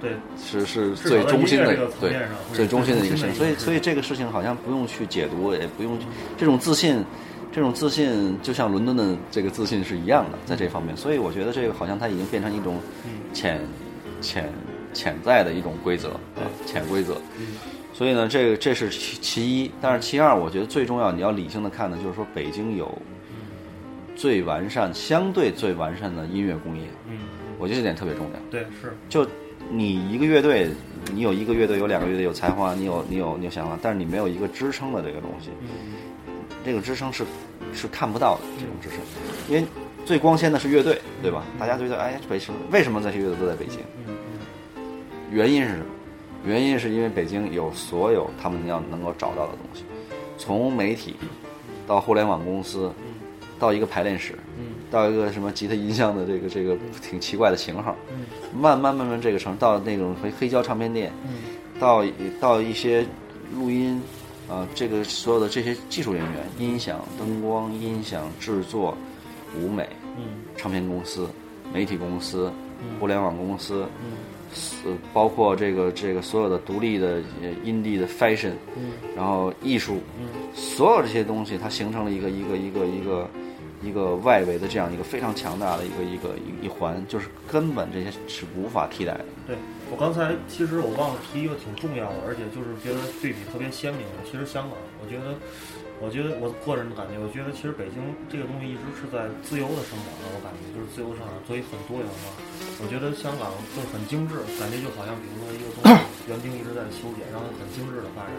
[0.00, 2.14] 对，是是最中心的对
[2.52, 5.98] 最中心的一个事情，所以所以这个事情好像不用去解读，也不用
[6.36, 7.02] 这种自信，
[7.52, 12.78] 这种自信就像伦敦的这个自信是一样的，在这方面，所以我觉得这个好像它已经变成一种
[13.32, 13.60] 潜
[14.20, 14.52] 潜
[14.92, 17.16] 潜在的一种规则啊，潜规则。
[17.96, 22.86] 所以呢，这个这是其其一，但是其二，我觉得最重要，你要理性的看呢，就是说北京有
[24.14, 27.20] 最完善、相对最完善的音乐工业，嗯，
[27.58, 28.32] 我觉得这点特别重要。
[28.50, 29.26] 对是，就
[29.70, 30.68] 你一个乐队，
[31.10, 35.48] 你有一个乐队，有两个乐队有才华，你有你有你有想法，但是你没有一个支撑的这个东西，
[36.66, 37.24] 这个支撑是
[37.72, 38.98] 是看不到的这种支撑，
[39.48, 39.66] 因为
[40.04, 41.42] 最光鲜的是乐队，对吧？
[41.58, 43.80] 大家觉得哎，北京为什么这些乐队都在北京？
[45.32, 45.86] 原因是什么？
[46.46, 49.84] 原因是因为北京有所有他们要能够找到的东西，
[50.38, 51.16] 从媒体
[51.86, 52.92] 到互联网公司，
[53.58, 54.34] 到一个排练室，
[54.90, 57.96] 到一个什么吉他音箱的这个这个挺奇怪的型号，
[58.54, 61.12] 慢慢慢慢这个城到那种黑黑胶唱片店，
[61.80, 62.04] 到
[62.40, 63.04] 到一些
[63.52, 64.00] 录音
[64.48, 68.96] 啊、这个所有的这些技术人员，音响、灯光、音响制作、
[69.58, 69.88] 舞美，
[70.56, 71.28] 唱片公司、
[71.72, 72.52] 媒体公司、
[73.00, 73.84] 互联网公司，
[74.84, 83.30] 呃，包括这个这个所有的独立的呃 indie 的 fashion，嗯然后艺术，嗯所有这些东西，它形成了一个一个一个一个
[83.82, 89.24] 一个外围的这样一个非常强大的一个一个一一环，就是根本这些是无法替代的。
[89.46, 89.56] 对
[89.90, 94.28] 我刚才其实我忘了提一个挺重要的，而且就是觉得对比特别鲜明的。
[94.30, 95.36] 其实香港，我觉得
[96.00, 102.36] 我觉得我个人的感觉，我觉得其实北京这个东西一直是在自由的生长的，我感觉就是自由生长，所以很多元化。
[102.80, 105.88] 我觉得香港就很精致，感觉就好像比如说一个东西
[106.28, 108.32] 园丁一直在修剪，然后很精致的发展。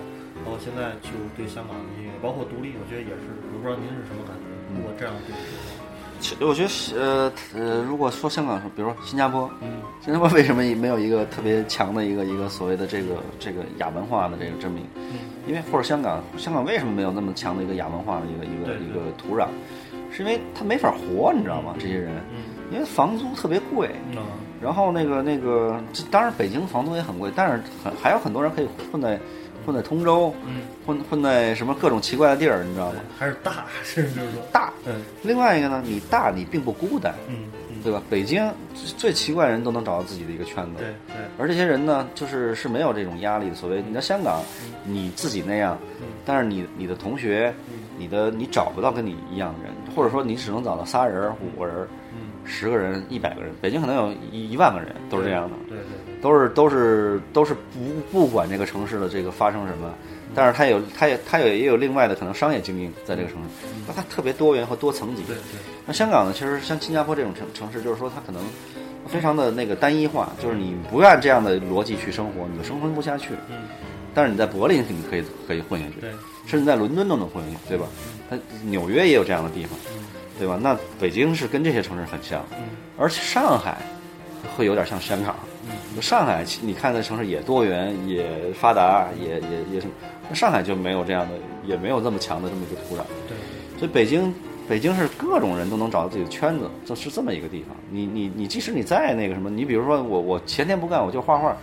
[0.45, 3.25] 包括现在就对香港的音乐，包括独立，我觉得也是。
[3.49, 4.45] 我不知道您是什么感觉？
[4.77, 5.81] 如果这样对比的话。
[6.19, 14.85] 其我觉得呃呃，如果说香港，比如说新加坡，嗯，新加坡为什么没有一个特别强的一个一个所谓的这个这个亚文化的这个证明？
[14.95, 19.47] 嗯，因为或者香港，香港为什么没有那么强的一个亚文化的一个一个一个土壤？
[20.11, 21.73] 是因为它没法活，你知道吗？
[21.79, 22.11] 这些人，
[22.71, 23.89] 因为房租特别贵，
[24.61, 25.81] 然后那个那个，
[26.11, 29.19] 当然北京房租也很贵，但是很还有很多人可以混在。
[29.65, 30.33] 混在通州，
[30.85, 33.01] 混混在什么各种奇怪的地儿，你知道吗？
[33.19, 34.71] 还是大， 甚至就是说大。
[34.85, 35.01] 嗯。
[35.23, 37.49] 另外一个呢，你大，你并不孤单，嗯，
[37.83, 38.01] 对吧？
[38.09, 41.15] 北京最奇怪的人都能找到自己的一个圈子，对对。
[41.37, 43.55] 而这些人呢，就是是没有这种压力的。
[43.55, 44.41] 所谓你在香港，
[44.83, 45.77] 你自己那样，
[46.25, 47.53] 但是你你的同学，
[47.97, 51.87] 你的你找不到跟你一样的人，或者说你只能找到仨人、五个人、
[52.43, 53.51] 十个人、一百个人。
[53.61, 55.55] 北京可能有一一万个人，都是这样的。
[55.69, 55.85] 对对。
[56.19, 59.93] 都是都是都是不不管这个城市的这个发生什么，
[60.35, 65.23] 但是它有它也它有也有另外的可能商业精英在这个城市，那它特别多元和多层级。
[65.85, 66.33] 那香港呢？
[66.33, 68.41] 其实像新加坡这种城城市，就是说它可能
[69.07, 73.29] 非常的那个单一化，就是你不按这样的逻辑去生活，你就生存不下去。
[73.49, 73.67] 嗯。
[74.13, 76.11] 但是你在柏林你可以可以混下去，对。
[76.45, 77.87] 甚至在伦敦都能混下去，对吧？
[78.29, 79.77] 它纽约也有这样的地方，
[80.39, 80.57] 对吧？
[80.61, 82.45] 那北京是跟这些城市很像，
[82.97, 83.77] 而且上海
[84.55, 85.35] 会有点像香港。
[86.01, 89.93] 上海，你看的城市也多元，也发达，也也也什么？
[90.29, 91.35] 那上海就没有这样的，
[91.65, 93.05] 也没有这么强的这么一个土壤。
[93.27, 93.37] 对，
[93.79, 94.33] 所以北京。
[94.69, 97.73] 北京是各种人都能找到自己的圈子，就是这么一个地方。
[97.89, 101.55] 你你你，即使你再那个什么，你比如说我我前天不干，我就画画，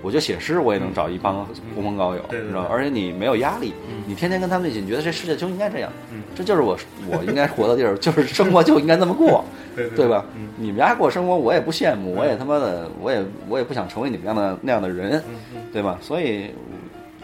[0.00, 3.74] 我就写诗，我也能找一帮狐朋狗友，你知道而且你没有压力，
[4.06, 10.24] 你天天跟他们一起，你觉得这世界就应该这样，嗯这就是我我应该活的地儿，就是生活就应该这么过， 对吧？
[10.56, 15.20] 你们家过生活，我也不羡慕，我也他妈的，我也我也不想成为你们那样的那样的人，
[15.72, 15.98] 对吧？
[16.00, 16.48] 所以，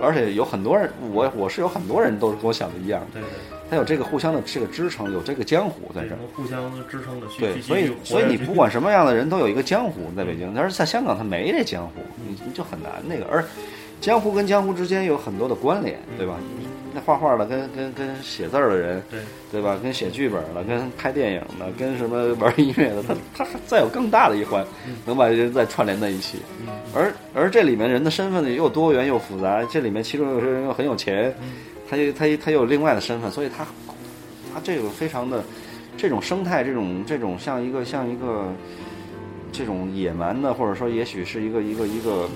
[0.00, 3.28] 而且有很多人，我我是有很多人都是跟我想的一样，对对。
[3.70, 7.26] 他有这个互相的这个支撑，有这个江湖在这儿，互相支撑的。
[7.38, 13.26] 对，所以所以你不管什么样的人都有一个江湖在北京，但是在香港他没这江湖，你你就很难那个。
[13.30, 13.44] 而
[14.00, 16.36] 江湖跟江湖之间有很多的关联，对吧？
[16.92, 19.20] 那画画的跟跟跟写字儿的人，对
[19.52, 19.78] 对吧？
[19.82, 23.02] 跟写剧本的，跟拍电影的，跟什么玩音乐的，
[23.34, 24.64] 他他再有更大的一环，
[25.04, 26.38] 能把人再串联在一起。
[26.94, 31.34] 而而这里面人的身份呢又多元又复杂，这里面其中有些人又很有钱。
[31.90, 33.66] 他又他他有另外的身份，所以他
[34.52, 35.42] 他这个非常的
[35.96, 38.52] 这种生态，这种这种像一个像一个
[39.50, 42.28] 这种野蛮的，或者说也许是一个一个一个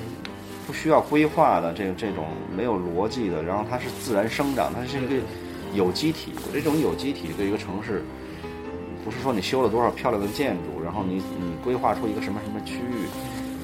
[0.72, 5.16] 不需要规划的这个这种没有逻辑的，然后它是自然生长，它是一个
[5.74, 6.32] 有机体。
[6.50, 8.02] 这种有机体对一个城市，
[9.04, 13.06] 不是说你修了多少漂亮的建筑，然后你你规划出一个什么什么区域。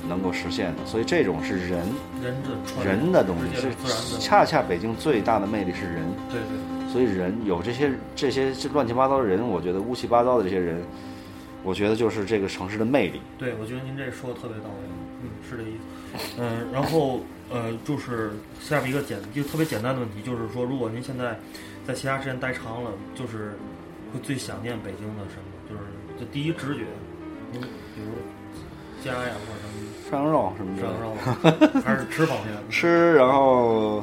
[0.07, 1.83] 能够实现的，所以这种是人
[2.23, 6.03] 人的人的东西，是恰恰北京最大的魅力是人。
[6.31, 6.91] 对对。
[6.91, 10.83] 所以人有这些这些这乱七八糟的人，我觉得乌七八糟的这些人，
[11.63, 13.21] 我觉得就是这个城市的魅力。
[13.39, 14.77] 对，我觉得您这说的特别到位。
[15.23, 15.98] 嗯，是这意思。
[16.39, 21.39] 嗯，然后呃，就是下面一个简就特别简单的问题，就是说，如果您现在
[21.87, 23.59] 在其他时间待长了，就是
[24.13, 25.49] 会最想念北京的什么？
[25.69, 25.81] 就是
[26.19, 26.85] 就第一直觉，
[27.53, 28.13] 您比如
[29.05, 29.89] 家呀，或者什么。
[30.09, 32.57] 涮羊肉什么的，涮羊肉 还是吃方面。
[32.71, 34.03] 吃，然后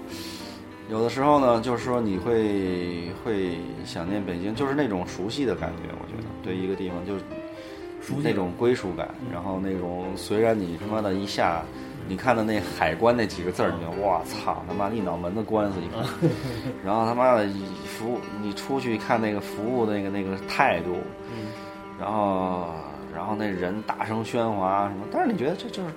[0.89, 5.89] 有的时候呢，就是说你会会想念北京，就是那种熟悉的感觉。
[6.00, 7.22] 我觉得对一个地方就是
[8.24, 11.63] 那种归属感，然后那种虽然你他妈的一下，
[12.08, 16.30] 你看到那海关那几个字儿，你就哇操他妈一脑门子官司你看，
[16.86, 17.48] 然后他妈的
[17.86, 20.98] 服你出去看那个服务那个那个态度，
[22.00, 22.68] 然后。
[23.15, 25.89] 然后那人大声喧哗什么，但是你觉得这就是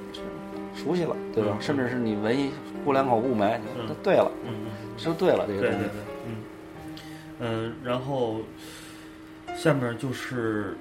[0.72, 1.56] 熟悉了，对吧？
[1.58, 2.48] 甚至是你闻一
[2.84, 5.88] 呼两口雾霾，那对了，嗯嗯，就对了，这个对对对，
[6.28, 6.36] 嗯。
[7.40, 8.36] 嗯，然后
[9.56, 10.76] 下面就是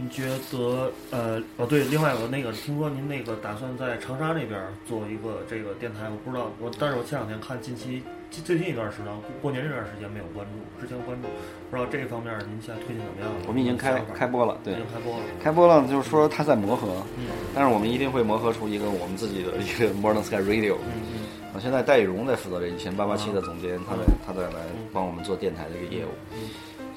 [0.00, 8.02] 你觉得呃哦对，另外我那个听说您那个打算在长沙那边做一个这个电台，我不知道我，但是我前两天看近期。
[8.30, 9.06] 最近一段时间，
[9.42, 11.26] 过年这段时间没有关注，之前关注，
[11.68, 13.34] 不知道这方面您现在推进怎么样了？
[13.48, 15.22] 我们已经开开播了，对，已经开播了。
[15.42, 20.76] 开播了，就是说他在磨合，嗯，但是我们一定会磨合出一个我们自己的一个 Modern Sky Radio。
[20.76, 21.18] 嗯嗯。
[21.52, 26.10] 啊，现在戴雨荣在负责这一千八八七的总监，他在他在来帮我们做电台的一个业务。
[26.32, 26.38] 嗯。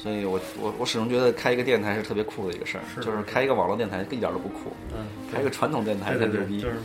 [0.04, 6.60] 所以我我我始终觉得开一个电台是特别酷的一个事儿，就是开一个网络电台一点都不酷，嗯，开一个传统电台才牛逼。
[6.60, 6.76] 就是。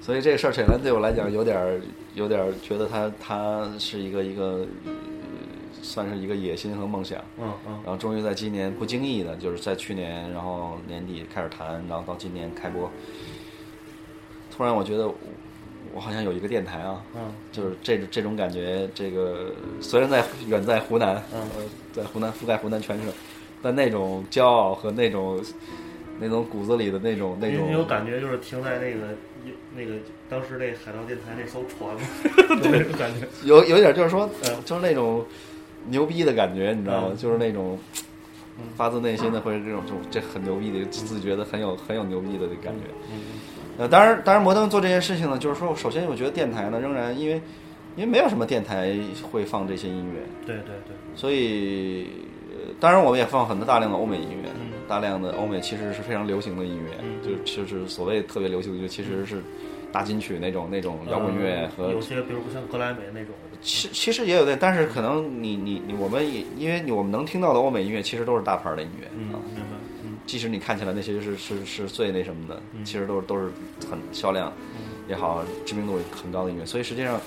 [0.00, 1.78] 所以这个事儿，显然对我来讲有点儿，
[2.14, 4.66] 有点儿觉得他他是一个一个
[5.82, 7.20] 算是一个野心和梦想。
[7.38, 12.90] 嗯嗯然后终于在今年不经意的，就是在去年，然后年底开始谈，然后到今年开播。
[14.50, 15.12] 突然我觉得
[15.92, 23.06] 我我好像有一个电台啊，嗯就是这这种感觉，这个虽然在远在湖南，嗯呃，在湖南覆盖湖南全省，
[23.62, 25.40] 但那种骄傲和那种
[26.18, 29.00] 那种骨子里的那种那种，有感觉就是停在那个
[29.76, 29.94] 那个
[30.28, 32.00] 当时那海盗电台那艘船吗？
[32.62, 35.24] 对，感觉有有点就是说，嗯就是那种
[35.88, 37.08] 牛逼的感觉，你知道吗？
[37.10, 37.78] 嗯就是那种
[38.76, 42.84] 发自内心的，或者这种就这很牛逼的，自己觉得很有很有牛逼的感觉。
[43.10, 43.20] 嗯
[43.78, 47.34] 呃，当然，当然，摩登做这件事情呢，就是说，首先我觉得电台呢，仍然因为
[47.96, 48.94] 因为没有什么电台
[49.30, 52.06] 会放这些音乐，对对对，所以，
[52.50, 59.42] 呃当然我们也放很多大量的欧美音乐，嗯大量的欧美其实是非常流行的音乐，嗯就就是所谓特别流行的音乐，其实是
[59.90, 69.81] 大金曲那种那种摇滚乐和呃有些比如不像格莱美那种，其其实也有的，但是可能你你你我们也因为你我们能听到的欧美音乐其实都是大牌的音乐嗯啊，，明白，嗯
[70.26, 73.50] 即使你看起来那些是是是最那什么的，嗯其实都是都是
[73.90, 74.52] 很销量
[75.08, 76.64] 也好，知名度很高的音乐。
[76.64, 77.20] 所以实际上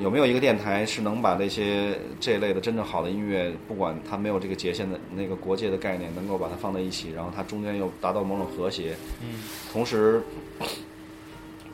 [0.00, 9.42] 有没有一个电台是能把那些这一类的真正好的音乐，不管它没有这个界限的那个国界的概念，能够把它放在一起，然后它中间又达到某种和谐，嗯
[9.72, 10.22] 同时，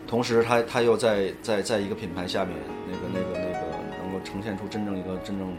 [0.07, 2.55] 同时它它又在在在一个品牌下面，
[2.91, 3.67] 那个那个那个
[4.03, 5.55] 能够呈现出真正一个真正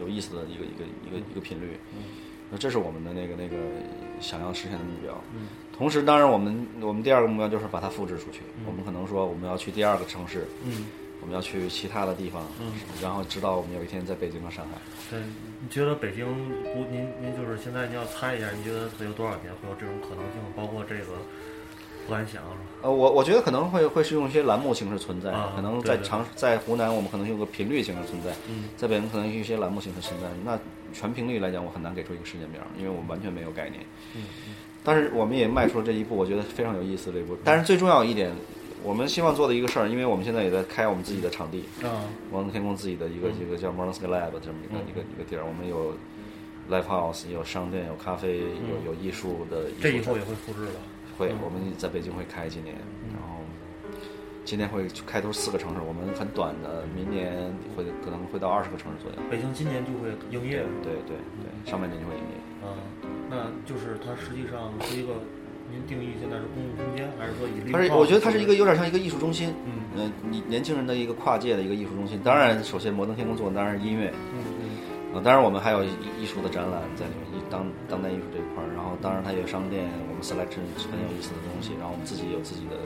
[0.00, 1.76] 有意思的一个一个一个一个频率。
[2.50, 3.56] 那这是我们的那个那个
[4.20, 5.12] 想要实现的目标。
[5.34, 8.40] 嗯同时，当然我们我们第二个目标就是把它复制出去。
[8.66, 10.86] 我们可能说我们要去第二个城市，嗯，
[11.20, 14.72] 我们要去其他的地方，嗯然后直到我们有一天在北京和上海。
[15.08, 16.26] 对，你觉得北京
[16.74, 16.84] 不？
[16.90, 20.42] 您您就是现在你要猜一下，你觉得它有多少年会有这种可能性？
[20.56, 21.12] 包括这个
[22.08, 22.82] 不敢想是吧？
[22.82, 30.26] 呃，我我觉得可能会会是用一些栏目形式存在，啊可能在长在湖南我们可能用个频率形式存在，嗯在北京可能用一些栏目形式存在。
[30.44, 30.58] 那
[30.92, 33.82] 全频率来讲，我很难给出一个时间表，因为我们完全没有概念。
[34.14, 34.22] 嗯
[34.84, 37.36] 但是我们也迈出了这一步，我觉得非常有意思这一步。
[37.44, 38.32] 但是最重要一点，
[38.82, 41.90] 我们希望做的一个事儿，因为我们现在也在开我们自己的场地，嗯，
[42.30, 44.86] 摩登天空自己的一个、一个叫 Modern Sky Lab 这么一个、嗯。
[44.88, 45.92] 一个一个地儿，我们有
[46.70, 50.80] live house，有商店，有咖啡，有有艺术的这以后也会复制的。
[51.18, 52.74] 会嗯，我们在北京会开几年，
[53.12, 53.27] 然后
[54.48, 57.36] 今年会开都是四个城市，我们很短的，明年
[57.76, 59.18] 会可能会到二十个城市左右。
[59.30, 62.36] 北京今年就会营业对对对对，上半年就会营业。
[62.64, 62.72] 啊，
[63.28, 65.20] 那就是它实际上是一个，
[65.68, 72.18] 您定义现在是公共空间，还是说以利它是，我觉得它是一个有点像一个艺术中心，嗯嗯，你年轻人的一个跨界的一个艺术中心。
[72.24, 74.64] 当然，首先摩登天空做的当然是音乐，嗯嗯
[75.12, 82.80] 啊，当然我们还有艺艺术的展览在里面，当当代艺术这一块儿，然后当然它也有商店，我们 selection 是很有意思的东西，然后我们自己有自己的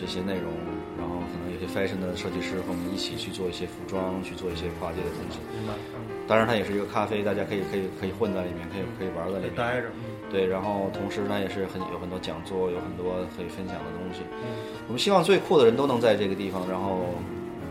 [0.00, 0.48] 这些内容，
[0.96, 5.36] 然后可能有些 fashion 的设计师和我们一起去做一些服装，去做一些跨界的东西。
[5.52, 9.52] 明白，嗯，当然它也是一个咖啡，大家可以可以可以混在里面，可以可以玩在里面。
[9.52, 14.24] 得待着，嗯对，然后同时呢也是很有很多讲座，有很多可以分享的东西。
[14.40, 17.14] 嗯我们希望最酷的人都能在这个地方，然后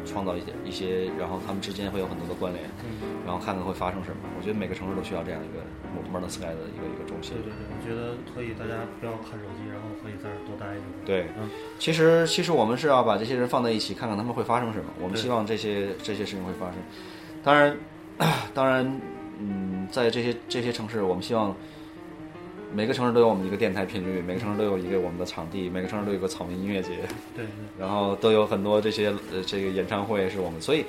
[0.05, 4.21] 创造一些一些，然后他们之间会有很多的关联，嗯，然后看看会发生什么。
[4.37, 5.59] 我觉得每个城市都需要这样一个
[6.07, 7.51] Modern Sky 的一个一个中心对。
[7.51, 9.78] 对对，我觉得可以，大家不要看手机，然
[11.05, 14.85] 对嗯，其实其实我们是要把这些人放在一起，看看他们会发生什么。
[15.01, 16.75] 我们希望这些这些事情会发生。
[17.43, 17.77] 当然，
[18.53, 19.01] 当然，
[19.39, 21.55] 嗯，在这些这些城市，我们希望
[22.73, 26.89] 每个城市都有我们一个电台频率，每个城市都有一个我们的场地，每个城市都有一个草莓音乐节，
[27.35, 27.47] 对对，
[27.79, 30.85] 然后都有很多这些呃这个演唱会是我们，所以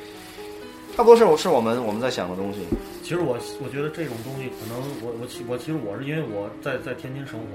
[0.96, 2.59] 差不多是我是我们我们在想的东西。
[3.02, 7.46] 其实我我觉得这种东西可能我我其我其实我是因为我在在天津生活，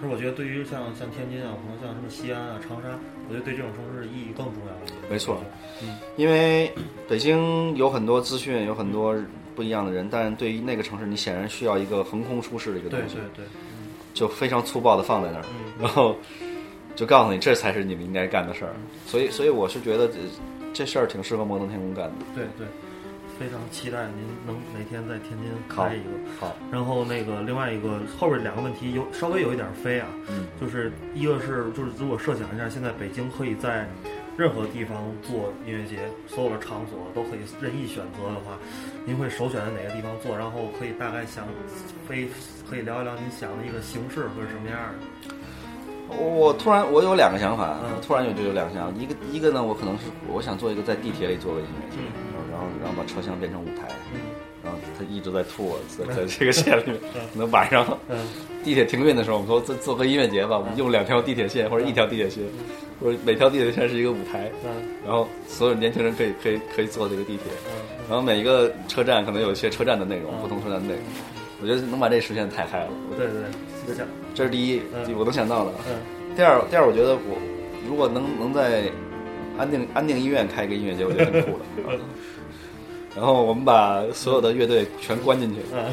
[0.00, 2.88] 可是我觉得对于像像天津啊，可能像什么西安啊、长沙，
[3.28, 4.72] 我觉得对这种城市意义更重要。
[5.10, 5.42] 没错
[5.82, 6.72] 嗯，因为
[7.06, 9.14] 北京有很多资讯，有很多
[9.54, 13.16] 不一样的人，但是对于那个城市，你显然需要一个横空出世的一个东西。
[13.16, 13.44] 对对对，
[14.14, 16.16] 就非常粗暴的放在那儿，嗯 然后
[16.96, 18.72] 就告诉你这才是你们应该干的事儿。
[19.06, 20.14] 所以，所以我是觉得这
[20.72, 22.14] 这事儿挺适合摩登天空干的。
[22.34, 22.66] 对对，
[23.40, 26.10] 非常期待您能哪天在天津好开一个。
[26.38, 33.88] 好，然后那个另外一个后边两个问题有稍微有一点飞啊，嗯，就是一个是就是如果设想一下，现在北京可以在
[34.36, 38.58] 任何地方做音乐节，所有的场所都可以任意选择的话，
[39.06, 40.36] 您会首选在哪个地方做？
[40.36, 41.46] 然后可以大概想
[42.06, 42.28] 飞
[42.68, 45.34] 可以聊一聊您想的一个形式会是什么样的？
[46.14, 49.00] 我突然我有两个想法，嗯突然有就有两个想法。
[49.00, 52.02] 一个一个呢，我可能是我想做一个在地铁里做个音乐节，
[52.60, 54.20] 后然后把车厢变成舞台，嗯。
[54.62, 56.96] 然后他一直在吐，在在这个线里面。
[57.32, 58.18] 可能晚上嗯。
[58.62, 62.44] 地铁停运的时候，我们说做做个音乐节吧，我们用两条地铁线或者一条地铁线，
[63.00, 64.70] 或者每条地铁线是一个舞台，嗯。
[65.02, 71.02] 然后所有年轻人可以可以可以坐这个地铁，嗯然后每一个车站可能有一些车站的内容，不同车站的内容。
[71.62, 73.36] 我觉得能把这实现太嗨了，我对对
[73.86, 74.06] 对，想。
[74.34, 75.72] 这是第一嗯，我能想到的。
[75.88, 75.96] 嗯。
[76.36, 77.38] 第二，第二，我觉得我
[77.88, 78.90] 如果能能在
[79.56, 81.64] 安定安定医院开一个音乐节，我觉得很酷的。
[83.16, 85.84] 然后我们把所有的乐队全关进去，嗯。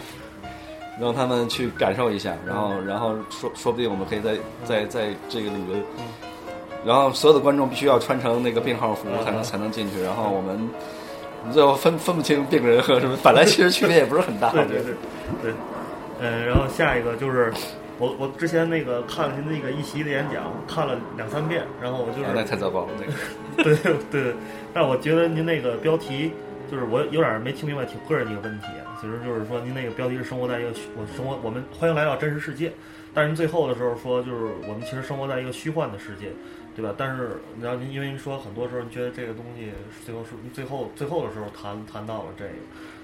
[1.00, 5.80] 让他们去感受一下，然后然后说说不定我们可以在在在这个里面，
[6.84, 10.68] 然后所有的观众必须要穿成那个病号服才能才能进去，然后我们
[11.54, 14.94] 最后分分不清病人和什么，本来其实区别也不是很大，对对对
[15.44, 15.54] 对，
[16.20, 17.54] 嗯，然后下一个就是
[18.00, 23.14] 我我之前那个看了您那个一席的演讲，看了两三遍，然后我就是啊那太糟糕了，那个。
[23.64, 23.76] 对
[24.10, 24.34] 对对，
[24.74, 26.32] 但我觉得您那个标题
[26.70, 28.68] 就是我有点没听明白，挺个人的一个问题。
[29.00, 32.72] 其实就是说，您那个标题是生活在一个虚我生活，我们欢迎来到真实世界。
[33.14, 36.32] 但是您最后的时候说，就是我们其实生活在一个虚幻的世界，
[36.76, 36.94] 对吧？
[36.98, 39.72] 但是然后您因为您说很多时候您觉得这个东西
[40.06, 42.52] 最后是最后最后的时候谈谈到了这个，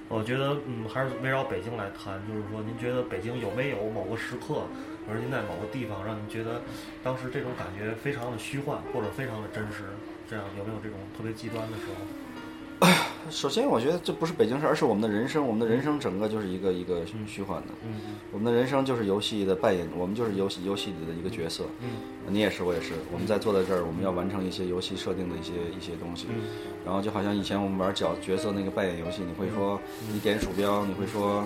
[0.10, 4.68] 我觉得嗯还是围绕北京来谈，就是说您觉得北京有没有某个时刻，
[5.08, 6.62] 或者您在某个地方让您觉得
[7.02, 9.86] 当时这种感觉非常的虚幻或者非常的真实？
[10.30, 13.13] 这样有没有这种特别极端的时候？
[13.30, 15.46] 首先，我觉得这不是北京市，而是我们的人生。
[15.46, 17.68] 我们的人生整个就是一个一个虚幻的。
[17.86, 21.64] 嗯我们的人生就是游戏的扮演，我们就是游戏游戏里的一个角色。
[21.82, 21.90] 嗯
[22.28, 22.94] 你也是，我也是。
[23.12, 26.28] 我们在坐在这儿，我们要完成一些游戏设定的一些一些东西。
[26.30, 26.42] 嗯
[26.86, 31.46] 然后就好像以前我们玩角角色那个扮演游戏，你会说嗯你点鼠标，你会说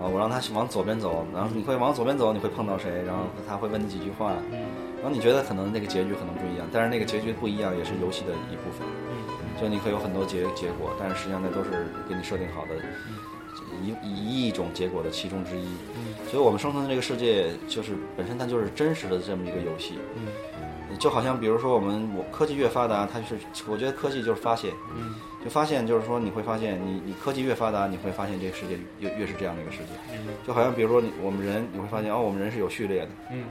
[0.00, 4.58] 啊，我让他往左边走，然后你会往左边走，你会碰到谁，然后他会问你几句话，嗯
[5.02, 8.86] 然后你觉得可能那个结局可能不一样，但是那个结局不一样也是游戏的一部分。
[9.62, 12.74] 嗯就你会有很多结结果，但是实际上那都是给你设定好的
[13.82, 15.64] 一一亿种结果的其中之一。
[15.96, 19.98] 嗯所以我们生存的这个世界，就是本身它就是真实的这么一个游戏。
[20.16, 20.26] 嗯
[20.98, 29.84] 就好像比如说我们我科技越发达，它是我觉得科技就是发现，嗯就发现就是说你会发现你你科技越发达，你会发现这个世界越越是这样的一个世界。
[30.12, 33.44] 嗯就好像比如说你我们人，你会发现哦，我们人是有序列的嗯，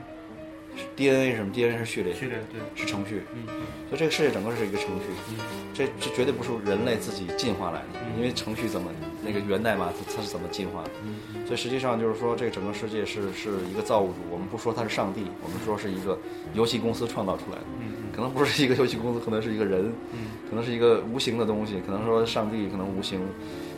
[0.96, 3.22] ，DNA 是什么？DNA 是序列，序列对，是程序。
[3.34, 3.46] 嗯。
[3.88, 5.36] 所以这个世界整个是一个程序，嗯。
[5.74, 8.90] 这这绝对不是人类自己进化来的，因为程序怎么
[9.24, 11.46] 那个源代码它它是怎么进化的，嗯。
[11.46, 16.18] 所以实际上就是说这个整个世界是是一个造物主，我们不说它是上帝，我们说是一个
[16.54, 17.92] 游戏公司创造出来的，嗯。
[18.14, 20.28] 可能不是一个游戏公司，可能是一个人，嗯。
[20.48, 23.20] 可能是一个无形的东西，可能说上帝，可能无形，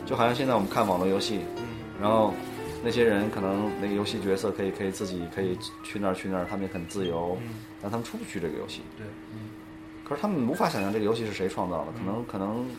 [0.05, 1.63] 就好像现在我们看网络游戏，嗯。
[2.01, 2.33] 然后
[2.85, 8.83] 那些人可能那个游戏角色可以可以自己可以去那儿去那儿，他们也很自由，嗯但他们出不去这个游戏。
[8.95, 9.49] 对，嗯
[10.07, 12.69] 可是他们无法想象这个游戏是谁创造的，可能可能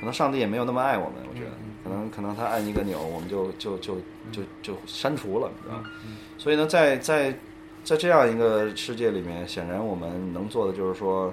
[0.00, 3.96] 可能上帝也没有那么爱我们，我觉得嗯可能可能他按一个钮，我们就就就
[4.32, 5.84] 就就删除了，你知道吗？
[6.06, 7.36] 嗯所以呢，在在
[7.84, 11.30] 在这样一个世界里面，显然我们能做的就是说，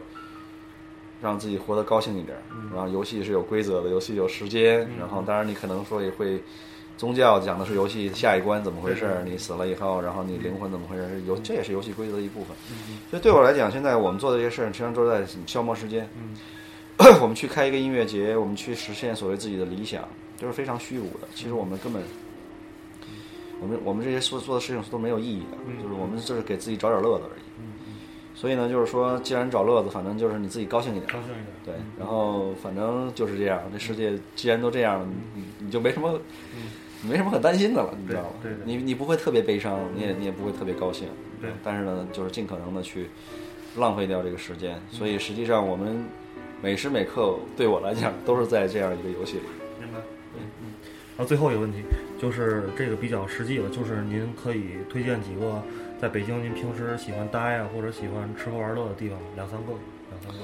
[1.22, 2.38] 让自己活得高兴一点。
[2.74, 6.44] 然后游戏是有规则的，游戏有时间，然后当然你可能说也会。
[6.98, 12.56] 宗教讲的是游戏下一关怎么回事儿，你死了以后，然后你灵魂怎么回事儿，游这也是游戏规则的一部分。
[13.10, 16.08] 所以对我来讲，现在我们做的这些事儿，实际上都是在消磨时间。
[17.22, 20.08] 我们去开一个音乐节，我们去实现所谓自己的理想，
[20.40, 21.28] 都是非常虚无的。
[21.36, 22.02] 其实我们根本，
[23.60, 27.42] 我们我们这些做做的事情都没有意义的，就是我们就是给自己找点乐子而已。
[28.34, 31.12] 所以呢，就是说，既然找乐子，反正就是你自己高兴一点。
[31.12, 35.06] 高兴一点，对，然后反正就是这样，这世界既然都这样
[35.58, 36.20] 你就没什么，
[37.08, 38.30] 没什么可担心的了，你知道吗？
[38.42, 41.08] 对对对你你不会特别悲伤，你也你也不会特别高兴，
[41.42, 43.10] 对但是呢，就是尽可能的去
[43.78, 44.80] 浪费掉这个时间。
[44.92, 46.04] 所以实际上，我们
[46.62, 49.44] 每时每刻对我来讲都是在这样一个游戏里。
[49.80, 50.00] 明白。
[50.36, 50.74] 嗯嗯。
[51.18, 51.82] 然后最后一个问题
[52.20, 55.62] 就是这个比较实际了，就是您可以推荐几个
[56.02, 59.72] 在北京您平时喜欢待啊，或者喜欢吃喝玩乐的地方，两三个，
[60.10, 60.40] 两三个。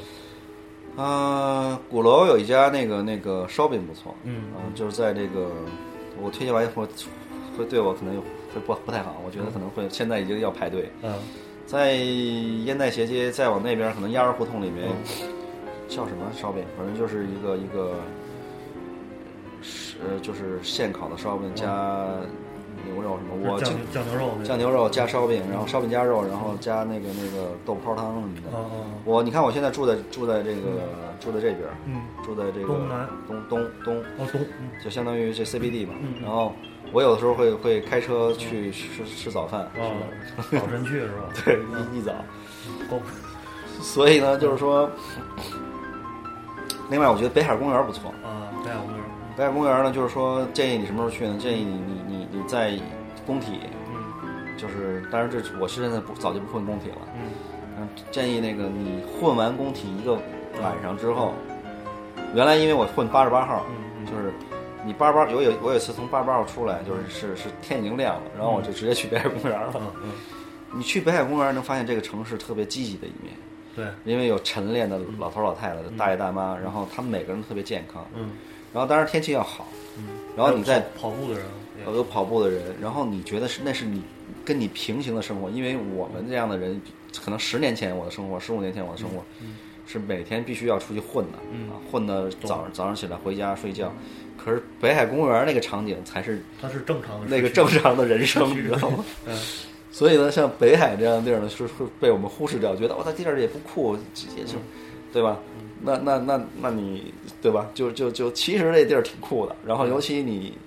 [1.01, 5.51] 啊、鼓楼有一家那个那个烧饼不错，嗯啊就是在这个
[6.21, 6.87] 我推荐完以后
[7.57, 8.15] 会对我可能
[8.53, 10.91] 会不不太好，我觉得可能会现在已经要排队。
[11.01, 11.13] 嗯
[11.67, 14.89] 在烟袋斜街再往那边，可能鸭儿胡同里面
[15.87, 17.95] 叫什么烧饼，反正就是一个一个
[19.61, 22.07] 是呃就是现烤的烧饼加
[22.93, 28.57] 牛肉什么，我酱酱牛肉，酱牛肉加烧饼，然后烧饼加肉，然后加那个那个豆泡汤什么的。
[28.57, 30.61] 哦哦我你看我现在住在住在这个
[31.19, 36.53] 住在这边，嗯住在这个东南东东东，哦东嗯就相当于这 CBD 嘛然后
[36.93, 39.91] 我有的时候会会开车去吃吃早饭，哦，
[40.51, 41.23] 早晨去是吧？
[41.45, 41.59] 对，
[41.93, 42.11] 一一早。
[42.91, 42.99] 哦
[43.81, 44.87] 所以呢，就是说，
[46.89, 49.00] 另外我觉得北海公园不错，啊，北海公园。
[49.37, 51.37] 北海公园呢，就是说建议你什么时候去呢？
[51.39, 52.77] 建议你你你你在
[53.25, 53.59] 工体，
[54.57, 56.97] 就是当然这我是现在不早就不混工体了，
[57.79, 60.13] 嗯，建议那个你混完工体一个
[60.61, 61.33] 晚上之后，
[62.35, 63.65] 原来因为我混八十八号，
[64.05, 64.33] 就是
[64.85, 69.73] 你八十八有有我有一次从八十八号出来，就是是是天已经亮了，然后我就直接去北海公园了。
[70.03, 70.11] 嗯
[70.73, 73.33] 你去北海公园能发现这个城市特别积极的一面，
[73.75, 78.29] 对，因为有晨练的老头老太太、大爷大妈，然后他们每个人特别健康，嗯，
[78.73, 79.67] 然后当然天气要好，
[79.97, 80.03] 嗯，
[80.35, 81.45] 然后你在跑步的人，
[81.85, 84.01] 有有跑步的人，然后你觉得是那是你
[84.45, 86.81] 跟你平行的生活，因为我们这样的人，
[87.23, 89.23] 可能十年前我的生活，十五年前我的生活，
[89.85, 91.37] 是每天必须要出去混的，
[91.73, 93.93] 啊，混的早上早上起来回家睡觉，
[94.37, 99.03] 可是北海公园那个场景才是它是正常的那个正常的人生，你知道吗？
[99.27, 99.37] 嗯，
[99.91, 103.97] 所以呢，像北海这样的地儿呢，是会被我们忽视掉，觉得哇，它，地儿也不酷，
[104.37, 104.53] 也就，
[105.11, 105.37] 对吧？
[105.83, 107.69] 那那那那你对吧？
[107.73, 110.57] 就就就其实这地儿挺酷的，然后尤其你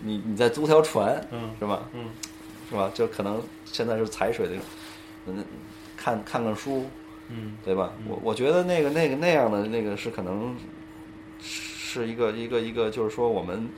[0.00, 1.88] 你你再租条船，嗯是吧？
[1.92, 2.06] 嗯，
[2.68, 2.90] 是吧？
[2.94, 4.54] 就可能现在是踩水的，
[5.26, 5.44] 嗯，
[5.96, 6.86] 看看看书，
[7.28, 7.92] 嗯，对吧？
[8.08, 10.56] 我我觉得那个那个那样的那个是可能
[11.40, 13.68] 是一个一个一个，就是说我们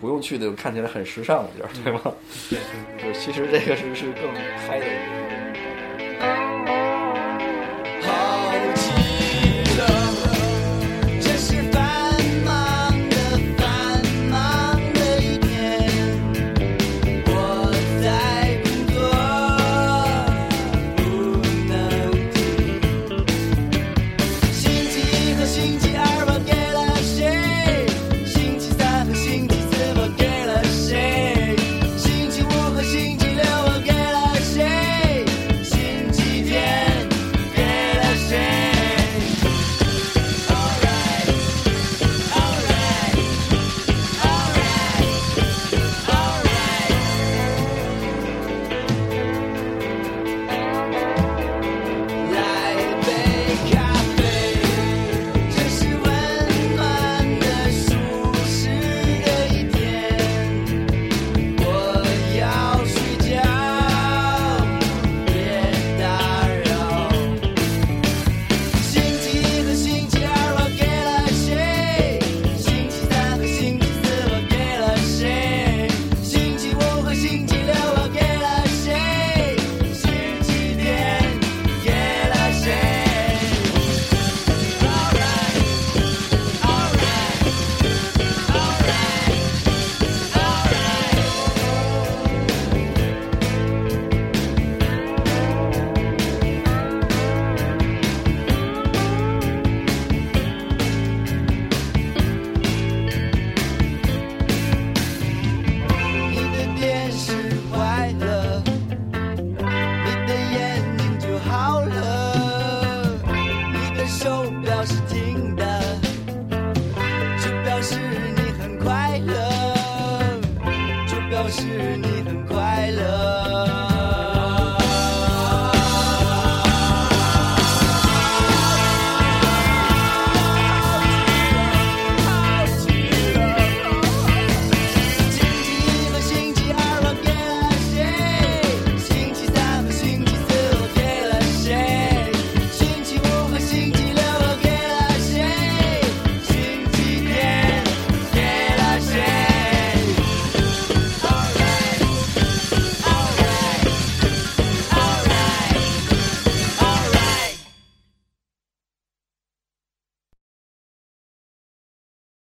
[0.00, 2.00] 不用去的看起来很时尚的地儿，对吗？
[2.48, 2.58] 对
[2.98, 3.12] 对。
[3.12, 4.22] 就其实这个是是更
[4.66, 5.69] 嗨的一个。